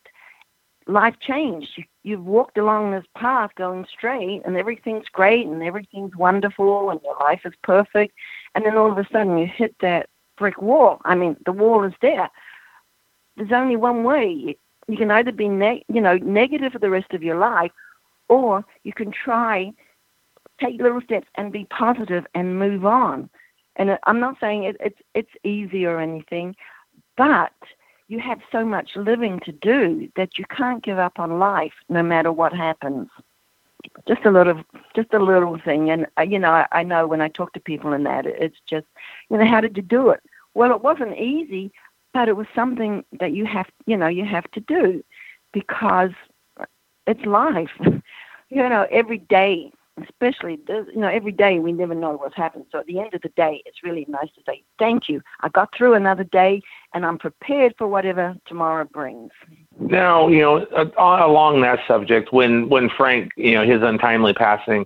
[0.87, 1.71] life changed.
[1.77, 7.01] You, you've walked along this path going straight, and everything's great, and everything's wonderful, and
[7.03, 8.15] your life is perfect,
[8.55, 11.01] and then all of a sudden you hit that brick wall.
[11.05, 12.31] I mean, the wall is there.
[13.37, 14.57] There's only one way.
[14.87, 17.73] You can either be, ne- you know, negative for the rest of your life,
[18.29, 19.73] or you can try
[20.61, 23.29] take little steps and be positive and move on.
[23.77, 26.55] And I'm not saying it, it's it's easy or anything,
[27.17, 27.53] but
[28.09, 32.03] you have so much living to do that you can't give up on life no
[32.03, 33.09] matter what happens.
[34.07, 34.63] Just a little,
[34.95, 37.61] just a little thing, and uh, you know, I, I know when I talk to
[37.61, 38.87] people in that, it's just,
[39.29, 40.21] you know, how did you do it?
[40.55, 41.71] Well, it wasn't easy,
[42.15, 45.05] but it was something that you have, you know, you have to do
[45.53, 46.13] because
[47.07, 47.73] it's life.
[48.49, 49.71] you know, every day
[50.03, 53.23] especially you know every day we never know what's happened so at the end of
[53.23, 56.61] the day it's really nice to say thank you i got through another day
[56.95, 59.31] and i'm prepared for whatever tomorrow brings
[59.79, 64.85] now you know uh, along that subject when when frank you know his untimely passing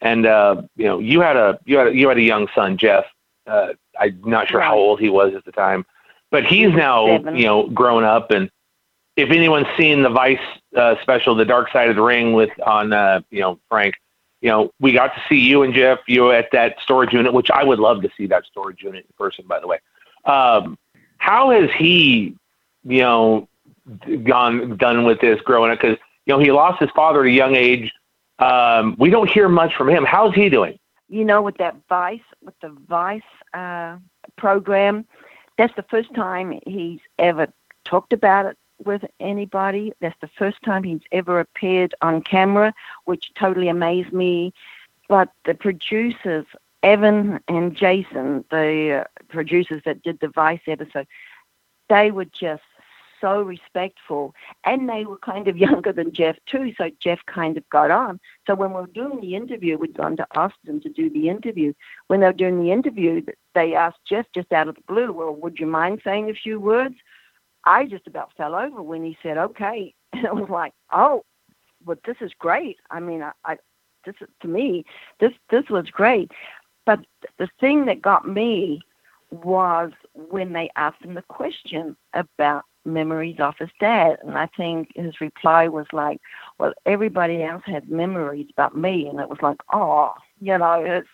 [0.00, 2.78] and uh you know you had a you had a, you had a young son
[2.78, 3.04] jeff
[3.46, 3.68] uh
[4.00, 4.66] i'm not sure right.
[4.66, 5.84] how old he was at the time
[6.30, 7.36] but he's now Seven.
[7.36, 8.50] you know grown up and
[9.14, 10.40] if anyone's seen the Vice
[10.74, 13.94] uh, special, The Dark Side of the Ring, with on uh, you know Frank,
[14.42, 17.50] you know, we got to see you and Jeff, you at that storage unit, which
[17.50, 19.78] I would love to see that storage unit in person, by the way.
[20.24, 20.76] Um,
[21.18, 22.36] how has he,
[22.84, 23.48] you know,
[24.24, 25.80] gone done with this growing up?
[25.80, 27.92] Because you know he lost his father at a young age.
[28.40, 30.04] Um, we don't hear much from him.
[30.04, 30.76] How's he doing?
[31.08, 33.22] You know, with that Vice, with the Vice
[33.54, 33.98] uh,
[34.36, 35.06] program,
[35.56, 37.46] that's the first time he's ever
[37.84, 39.92] talked about it with anybody.
[40.00, 44.52] That's the first time he's ever appeared on camera, which totally amazed me.
[45.08, 46.46] But the producers,
[46.82, 51.06] Evan and Jason, the uh, producers that did the Vice episode,
[51.88, 52.62] they were just
[53.22, 57.66] so respectful and they were kind of younger than Jeff too, so Jeff kind of
[57.70, 58.20] got on.
[58.46, 61.72] So when we were doing the interview, we'd gone to Austin to do the interview.
[62.08, 63.22] When they were doing the interview,
[63.54, 66.60] they asked Jeff just out of the blue, well, would you mind saying a few
[66.60, 66.96] words?
[67.64, 69.94] I just about fell over when he said, okay.
[70.14, 71.24] And I was like, oh,
[71.86, 72.76] well, this is great.
[72.90, 73.56] I mean, I, I
[74.04, 74.84] this to me,
[75.20, 76.30] this this was great.
[76.84, 77.00] But
[77.38, 78.82] the thing that got me
[79.30, 84.18] was when they asked him the question about memories of his dad.
[84.22, 86.20] And I think his reply was like,
[86.58, 89.06] well, everybody else had memories about me.
[89.06, 91.08] And it was like, oh, you know, it's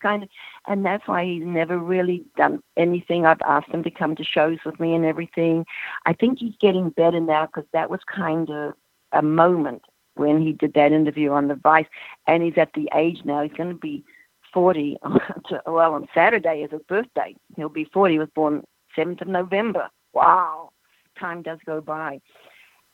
[0.00, 0.28] kind of,
[0.66, 3.26] and that's why he's never really done anything.
[3.26, 5.66] I've asked him to come to shows with me and everything.
[6.06, 8.74] I think he's getting better now because that was kind of
[9.12, 9.82] a moment
[10.14, 11.86] when he did that interview on the Vice,
[12.26, 13.42] and he's at the age now.
[13.42, 14.04] He's going to be
[14.52, 14.98] 40.
[15.48, 17.34] To, well, on Saturday is his birthday.
[17.56, 18.14] He'll be 40.
[18.14, 18.64] He was born
[18.96, 19.88] 7th of November.
[20.12, 20.70] Wow,
[21.18, 22.20] time does go by.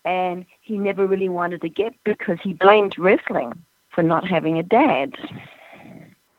[0.05, 3.53] And he never really wanted to get because he blamed wrestling
[3.95, 5.15] for not having a dad.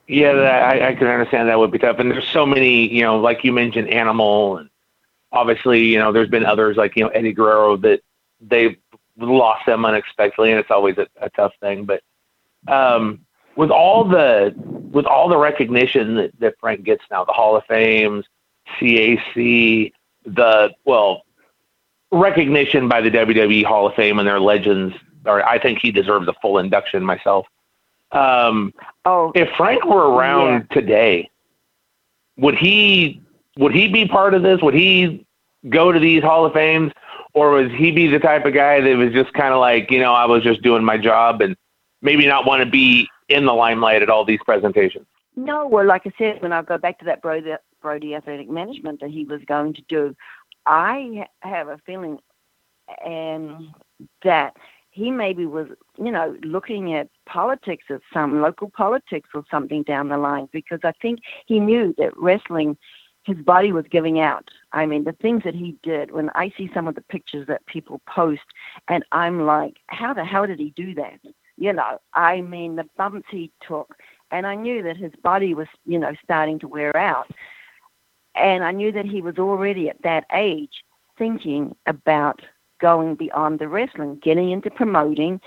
[0.08, 1.98] Yeah, I, I can understand that would be tough.
[2.00, 4.70] And there's so many, you know, like you mentioned, Animal, and
[5.32, 8.02] obviously, you know, there's been others like you know Eddie Guerrero that
[8.40, 8.78] they
[9.18, 11.86] lost them unexpectedly, and it's always a, a tough thing.
[11.86, 12.04] But
[12.68, 14.54] um, with all the
[14.92, 18.26] with all the recognition that, that Frank gets now, the Hall of Fames,
[18.80, 19.92] CAC,
[20.26, 21.24] the well
[22.12, 26.28] recognition by the WWE Hall of Fame and their legends, or I think he deserves
[26.28, 27.48] a full induction myself.
[28.12, 28.74] Um,
[29.06, 30.76] oh, if Frank were around yeah.
[30.76, 31.30] today,
[32.38, 33.22] would he
[33.58, 34.62] would he be part of this?
[34.62, 35.26] Would he
[35.70, 36.92] go to these Hall of Fames,
[37.34, 40.00] or would he be the type of guy that was just kind of like, you
[40.00, 41.56] know, I was just doing my job and
[42.02, 45.06] maybe not want to be in the limelight at all these presentations?
[45.36, 49.02] No, well, like I said, when I go back to that Brody, Brody Athletic Management
[49.02, 50.16] that he was going to do,
[50.66, 52.20] I have a feeling
[53.06, 53.70] and
[54.24, 54.56] that
[54.96, 60.08] he maybe was, you know, looking at politics of some local politics or something down
[60.08, 62.78] the line because I think he knew that wrestling,
[63.24, 64.50] his body was giving out.
[64.72, 67.66] I mean, the things that he did, when I see some of the pictures that
[67.66, 68.46] people post,
[68.88, 71.20] and I'm like, how the hell did he do that?
[71.58, 73.98] You know, I mean, the bumps he took,
[74.32, 77.30] and I knew that his body was, you know, starting to wear out.
[78.34, 80.86] And I knew that he was already at that age
[81.18, 82.42] thinking about
[82.80, 85.40] going beyond the wrestling, getting into promoting,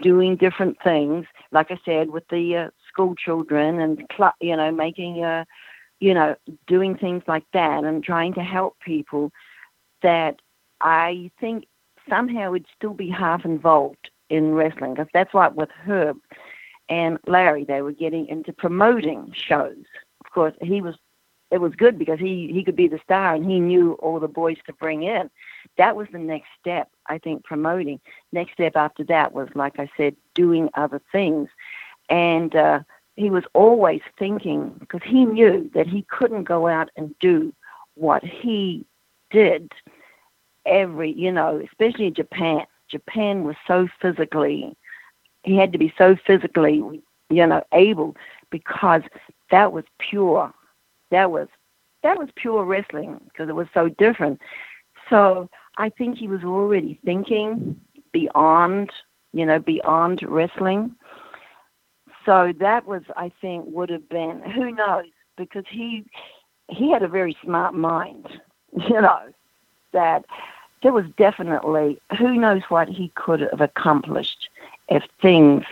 [0.00, 1.26] doing different things.
[1.52, 5.44] Like I said, with the uh, school children and cl- you know making uh,
[6.00, 9.32] you know doing things like that and trying to help people.
[10.02, 10.40] That
[10.80, 11.66] I think
[12.08, 16.18] somehow would still be half involved in wrestling because that's like with Herb
[16.88, 17.64] and Larry.
[17.64, 19.84] They were getting into promoting shows.
[20.24, 20.94] Of course, he was
[21.50, 24.28] it was good because he he could be the star and he knew all the
[24.28, 25.30] boys to bring in.
[25.80, 28.00] That was the next step, I think, promoting.
[28.32, 31.48] Next step after that was, like I said, doing other things,
[32.10, 32.80] and uh,
[33.16, 37.54] he was always thinking because he knew that he couldn't go out and do
[37.94, 38.84] what he
[39.30, 39.72] did
[40.66, 42.66] every, you know, especially in Japan.
[42.90, 44.76] Japan was so physically,
[45.44, 48.16] he had to be so physically, you know, able
[48.50, 49.02] because
[49.50, 50.52] that was pure
[51.10, 51.48] that was
[52.02, 54.40] that was pure wrestling because it was so different.
[55.08, 55.48] So
[55.80, 57.80] I think he was already thinking
[58.12, 58.90] beyond,
[59.32, 60.94] you know, beyond wrestling.
[62.26, 65.06] So that was, I think, would have been who knows
[65.38, 66.04] because he
[66.68, 68.28] he had a very smart mind,
[68.90, 69.22] you know,
[69.92, 70.26] that
[70.82, 74.50] there was definitely who knows what he could have accomplished
[74.90, 75.64] if things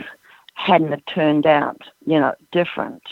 [0.55, 3.03] hadn't turned out, you know, different.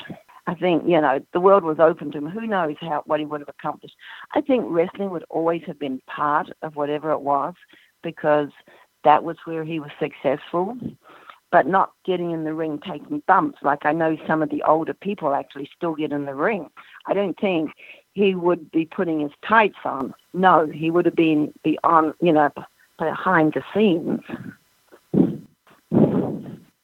[0.47, 2.29] I think you know the world was open to him.
[2.29, 3.97] Who knows how what he would have accomplished?
[4.35, 7.55] I think wrestling would always have been part of whatever it was
[8.03, 8.51] because
[9.05, 10.77] that was where he was successful.
[11.53, 14.93] But not getting in the ring, taking bumps like I know some of the older
[14.95, 16.69] people actually still get in the ring.
[17.07, 17.71] I don't think
[18.13, 20.13] he would be putting his tights on.
[20.35, 22.51] No, he would have been beyond, you know,
[22.99, 24.21] behind the scenes.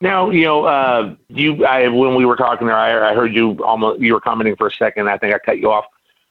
[0.03, 3.65] Now, you know, uh, you I, when we were talking there, I, I heard you
[3.65, 5.09] almost you were commenting for a second.
[5.09, 5.85] I think I cut you off.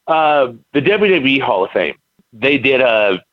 [0.08, 1.96] Uh, the WWE Hall of Fame,
[2.34, 3.24] they did a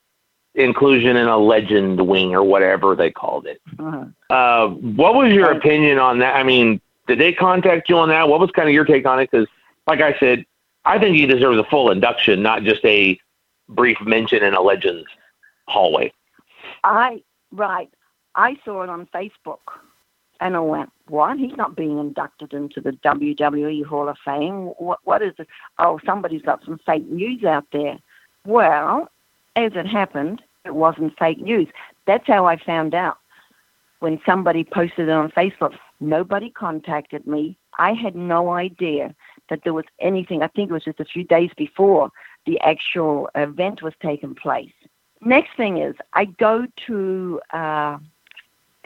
[0.55, 3.61] inclusion in a legend wing or whatever they called it.
[3.81, 4.05] Uh-huh.
[4.33, 6.37] Uh, what was your opinion on that?
[6.37, 8.29] I mean, did they contact you on that?
[8.29, 9.29] What was kind of your take on it?
[9.33, 9.49] Because,
[9.89, 10.47] like I said,
[10.85, 13.19] I think he deserves a full induction, not just a
[13.69, 15.09] brief mention in a Legends
[15.67, 16.13] hallway.
[16.85, 17.91] I right.
[18.37, 19.59] I saw it on Facebook,
[20.41, 21.39] and I went, "What?
[21.39, 24.67] He's not being inducted into the WWE Hall of Fame.
[24.79, 25.01] What?
[25.05, 25.49] What is it?
[25.79, 27.99] Oh, somebody's got some fake news out there."
[28.45, 29.11] Well,
[29.57, 31.69] as it happened, it wasn't fake news.
[32.07, 33.19] That's how I found out.
[34.01, 37.57] When somebody posted it on Facebook, nobody contacted me.
[37.79, 39.15] I had no idea
[39.49, 40.43] that there was anything.
[40.43, 42.11] I think it was just a few days before
[42.47, 44.73] the actual event was taking place.
[45.21, 47.99] Next thing is, I go to, uh,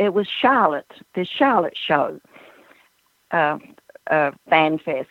[0.03, 2.21] it was Charlotte, the Charlotte show,
[3.31, 3.59] uh,
[4.11, 5.09] uh, Fan Fest.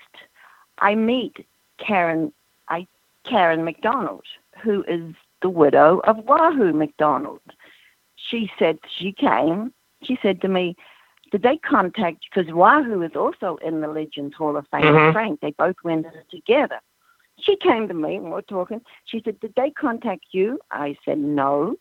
[0.79, 1.45] I meet
[1.77, 2.33] Karen,
[2.67, 2.87] I,
[3.27, 4.21] Karen McDaniel,
[4.61, 7.39] who is the widow of Wahoo McDaniel.
[8.15, 9.73] She said she came.
[10.03, 10.75] She said to me,
[11.31, 14.83] did they contact because Wahoo is also in the Legends Hall of Fame.
[14.83, 15.13] Mm-hmm.
[15.13, 16.79] Frank, they both went together.
[17.39, 18.81] She came to me and we we're talking.
[19.05, 21.77] She said, "Did they contact you?" I said, "No."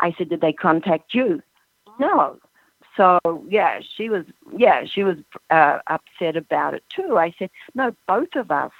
[0.00, 1.42] I said, "Did they contact you?"
[1.98, 2.38] No.
[2.96, 3.18] So
[3.48, 4.24] yeah, she was
[4.56, 5.18] yeah she was
[5.50, 7.18] uh, upset about it too.
[7.18, 8.72] I said, "No, both of us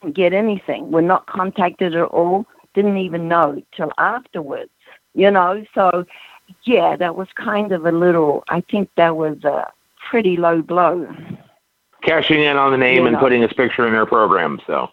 [0.00, 0.90] didn't get anything.
[0.92, 2.46] We're not contacted at all.
[2.74, 4.70] Didn't even know till afterwards."
[5.14, 6.04] You know, so
[6.64, 8.44] yeah, that was kind of a little.
[8.48, 9.70] I think that was a
[10.10, 11.12] pretty low blow.
[12.02, 13.20] Cashing in on the name you and know.
[13.20, 14.60] putting his picture in their program.
[14.66, 14.90] So,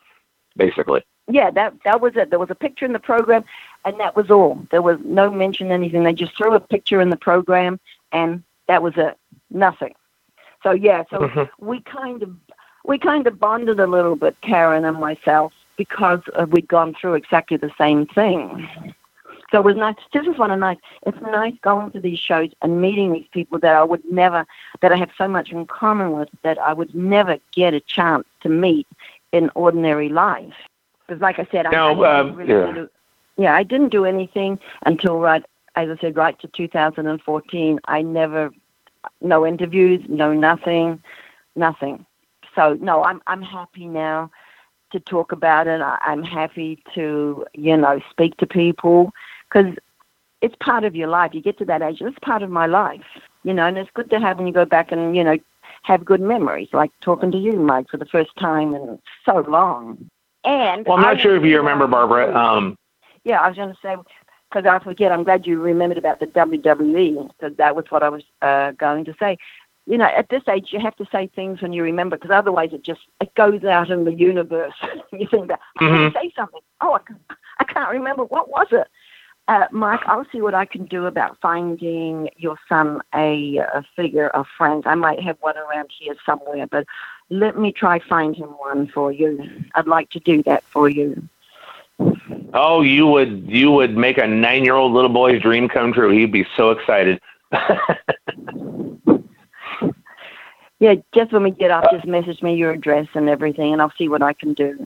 [0.55, 1.03] basically.
[1.29, 2.29] Yeah, that that was it.
[2.29, 3.43] There was a picture in the program,
[3.85, 4.65] and that was all.
[4.71, 6.03] There was no mention anything.
[6.03, 7.79] They just threw a picture in the program,
[8.11, 9.17] and that was it.
[9.49, 9.95] Nothing.
[10.63, 11.65] So yeah, so mm-hmm.
[11.65, 12.35] we kind of
[12.85, 17.57] we kind of bonded a little bit, Karen and myself, because we'd gone through exactly
[17.57, 18.67] the same thing.
[19.51, 19.95] So it was nice.
[20.13, 20.77] This is one of nice.
[21.05, 24.45] It's nice going to these shows and meeting these people that I would never,
[24.79, 28.25] that I have so much in common with, that I would never get a chance
[28.41, 28.87] to meet
[29.33, 30.53] in ordinary life.
[31.05, 32.85] Because, like I said, now, I, um, really yeah.
[33.37, 35.43] Yeah, I didn't do anything until right,
[35.75, 37.79] as I said, right to 2014.
[37.85, 38.51] I never,
[39.21, 41.01] no interviews, no nothing,
[41.55, 42.05] nothing.
[42.55, 44.29] So no, I'm I'm happy now
[44.91, 45.81] to talk about it.
[45.81, 49.13] I'm happy to, you know, speak to people
[49.49, 49.73] because
[50.41, 51.33] it's part of your life.
[51.33, 53.05] You get to that age, it's part of my life,
[53.43, 55.37] you know, and it's good to have when you go back and, you know,
[55.83, 60.09] have good memories, like talking to you, Mike, for the first time in so long.
[60.43, 62.35] And well, I'm not I sure if you remember, Barbara.
[62.35, 62.77] Um,
[63.23, 63.95] yeah, I was going to say
[64.49, 65.11] because I forget.
[65.11, 69.05] I'm glad you remembered about the WWE because that was what I was uh, going
[69.05, 69.37] to say.
[69.87, 72.69] You know, at this age, you have to say things when you remember because otherwise,
[72.73, 74.73] it just it goes out in the universe.
[75.11, 76.17] you think that I mm-hmm.
[76.17, 76.61] say something.
[76.81, 78.87] Oh, I, I can't remember what was it.
[79.47, 84.29] Uh, Mike, I'll see what I can do about finding your son a, a figure
[84.29, 84.85] of Frank.
[84.87, 86.85] I might have one around here somewhere, but
[87.29, 89.49] let me try find him one for you.
[89.75, 91.27] I'd like to do that for you.
[92.53, 96.11] Oh, you would you would make a nine year old little boy's dream come true.
[96.11, 97.19] He'd be so excited.
[100.79, 103.93] yeah, just when we get off, just message me your address and everything, and I'll
[103.97, 104.85] see what I can do.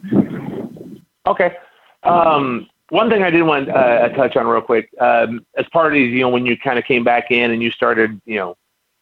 [1.28, 1.56] Okay.
[2.04, 5.94] Um, one thing I did want uh, to touch on real quick, um, as part
[5.94, 8.56] of you know, when you kind of came back in and you started, you know,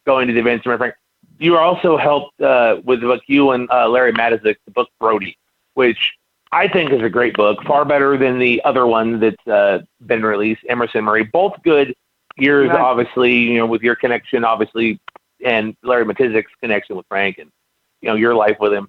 [0.06, 0.94] going to the events and everything,
[1.38, 5.36] you also helped uh, with the book, you and uh, Larry Matysik, the book Brody,
[5.74, 6.12] which
[6.54, 10.22] I think is a great book, far better than the other one that's uh, been
[10.22, 11.24] released, Emerson Murray.
[11.24, 11.94] Both good
[12.36, 12.80] Yours, right.
[12.80, 15.00] obviously, you know, with your connection, obviously,
[15.44, 17.50] and Larry Matysik's connection with Frank and,
[18.00, 18.88] you know, your life with him.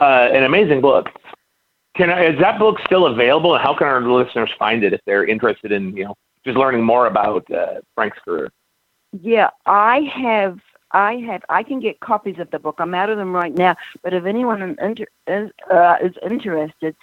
[0.00, 1.08] Uh, an amazing book.
[1.94, 3.54] Can I, is that book still available?
[3.54, 6.82] And how can our listeners find it if they're interested in you know just learning
[6.82, 8.50] more about uh, Frank's career?
[9.20, 10.60] Yeah, I have.
[10.92, 11.44] I have.
[11.48, 12.76] I can get copies of the book.
[12.78, 13.76] I'm out of them right now.
[14.02, 16.96] But if anyone inter, is, uh, is interested,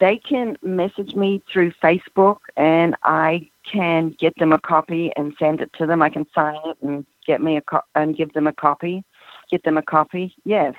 [0.00, 5.60] they can message me through Facebook, and I can get them a copy and send
[5.60, 6.02] it to them.
[6.02, 9.04] I can sign it and get me a co- and give them a copy.
[9.50, 10.34] Get them a copy.
[10.44, 10.74] Yes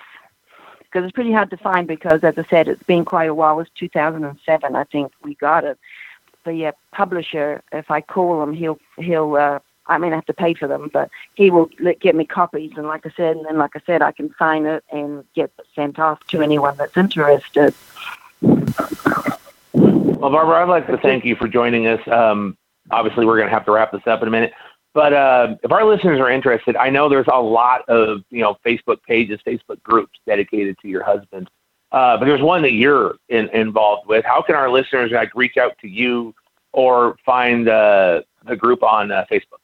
[0.95, 3.55] because it's pretty hard to find because, as I said, it's been quite a while.
[3.55, 5.78] It was 2007, I think we got it.
[6.45, 9.36] But yeah, publisher, if I call him, he'll he'll.
[9.36, 11.69] Uh, I mean, I have to pay for them, but he will
[11.99, 12.71] get me copies.
[12.75, 15.51] And like I said, and then like I said, I can sign it and get
[15.57, 17.73] it sent off to anyone that's interested.
[18.41, 22.05] Well, Barbara, I'd like to thank you for joining us.
[22.07, 22.57] Um,
[22.89, 24.53] obviously, we're going to have to wrap this up in a minute.
[24.95, 28.57] But uh, if our listeners are interested, I know there's a lot of you know
[28.65, 31.49] Facebook pages, Facebook groups dedicated to your husband.
[31.91, 34.25] Uh, but there's one that you're in, involved with.
[34.25, 36.33] How can our listeners like reach out to you
[36.71, 39.59] or find uh, the group on uh, Facebook?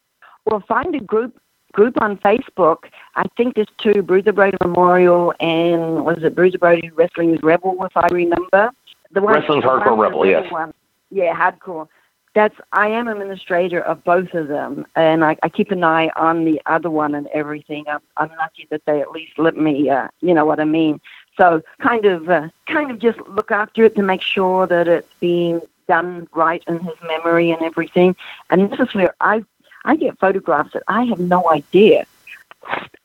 [0.45, 1.39] Well, find a group
[1.71, 2.89] group on Facebook.
[3.15, 7.95] I think there's two Bruiser Brody Memorial and was it Bruiser Brody Wrestling's Rebel, if
[7.95, 8.71] I remember.
[9.11, 10.51] The one, Wrestling's Hardcore Rebel, yes.
[10.51, 10.73] One.
[11.09, 11.87] Yeah, hardcore.
[12.33, 16.45] That's I am administrator of both of them, and I, I keep an eye on
[16.45, 17.83] the other one and everything.
[17.89, 21.01] I'm, I'm lucky that they at least let me, uh, you know what I mean.
[21.37, 25.13] So kind of, uh, kind of just look after it to make sure that it's
[25.19, 28.15] being done right in his memory and everything.
[28.49, 29.43] And this is where I
[29.85, 32.05] I get photographs that I have no idea.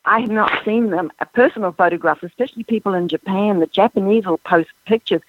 [0.05, 1.11] I have not seen them.
[1.21, 3.61] A personal photographs, especially people in Japan.
[3.61, 5.23] The Japanese will post pictures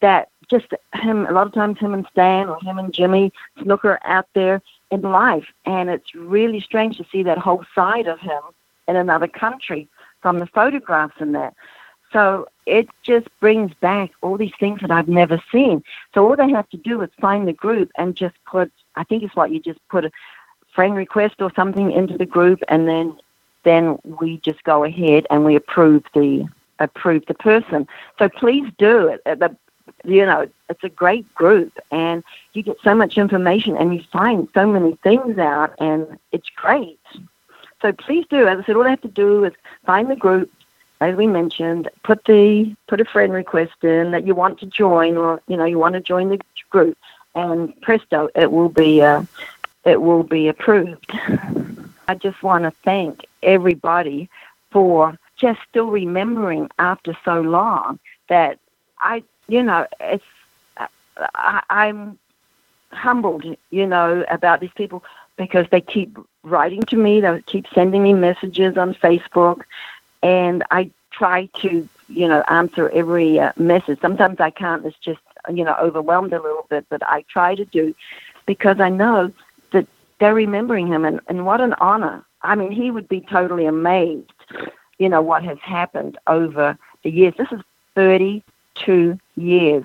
[0.00, 1.26] that just him.
[1.26, 5.02] A lot of times, him and Stan or him and Jimmy Snuka out there in
[5.02, 8.42] life, and it's really strange to see that whole side of him
[8.88, 9.88] in another country
[10.20, 11.54] from the photographs and that.
[12.12, 15.84] So it just brings back all these things that I've never seen.
[16.12, 19.22] So all they have to do is find the group and just put, I think
[19.22, 20.12] it's what you just put
[20.74, 23.18] friend request or something into the group, and then
[23.62, 26.48] then we just go ahead and we approve the
[26.78, 27.86] approve the person.
[28.18, 29.22] So please do it.
[29.24, 29.54] The,
[30.04, 34.48] you know, it's a great group, and you get so much information, and you find
[34.54, 36.98] so many things out, and it's great.
[37.82, 38.46] So please do.
[38.46, 39.52] As I said, all I have to do is
[39.84, 40.50] find the group,
[41.00, 45.16] as we mentioned, put the put a friend request in that you want to join,
[45.16, 46.40] or you know you want to join the
[46.70, 46.96] group,
[47.34, 49.22] and presto, it will be uh,
[49.84, 51.10] it will be approved.
[52.08, 54.28] I just want to thank everybody
[54.70, 58.58] for just still remembering after so long that
[58.98, 60.24] I, you know, it's
[61.34, 62.18] I, I'm
[62.92, 65.04] humbled, you know, about these people
[65.36, 69.62] because they keep writing to me, they keep sending me messages on Facebook,
[70.22, 74.00] and I try to, you know, answer every uh, message.
[74.00, 75.20] Sometimes I can't; it's just,
[75.52, 77.94] you know, overwhelmed a little bit, but I try to do
[78.46, 79.32] because I know
[80.20, 82.24] they're remembering him, and, and what an honor.
[82.42, 84.30] I mean, he would be totally amazed,
[84.98, 87.34] you know, what has happened over the years.
[87.36, 87.60] This is
[87.94, 89.84] 32 years,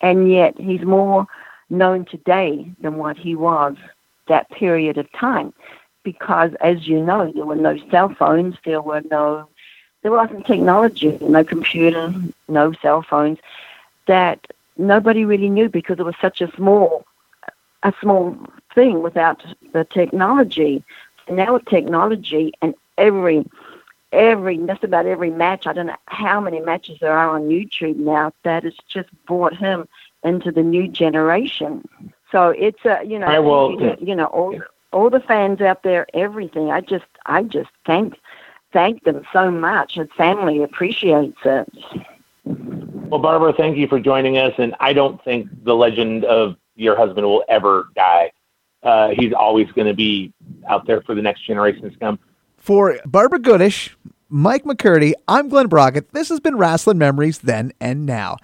[0.00, 1.26] and yet he's more
[1.70, 3.76] known today than what he was
[4.26, 5.52] that period of time.
[6.02, 9.48] Because, as you know, there were no cell phones, there were no,
[10.02, 12.12] there wasn't technology, no computer,
[12.48, 13.38] no cell phones,
[14.06, 17.06] that nobody really knew because it was such a small,
[17.82, 18.36] a small
[18.74, 20.82] thing without the technology.
[21.30, 23.44] Now with technology and every
[24.12, 27.96] every just about every match, I don't know how many matches there are on YouTube
[27.96, 29.88] now that has just brought him
[30.22, 31.86] into the new generation.
[32.30, 34.58] So it's a you know I will, you, you know all
[34.92, 36.70] all the fans out there, everything.
[36.70, 38.18] I just I just thank
[38.72, 39.94] thank them so much.
[39.94, 41.72] His family appreciates it.
[42.44, 44.52] Well, Barbara, thank you for joining us.
[44.58, 48.32] And I don't think the legend of your husband will ever die
[48.84, 50.32] uh, he's always going to be
[50.68, 52.18] out there for the next generation to come.
[52.56, 53.96] For Barbara Goodish,
[54.28, 56.12] Mike McCurdy, I'm Glen Braget.
[56.12, 58.36] This has been Wrestling Memories Then and Now.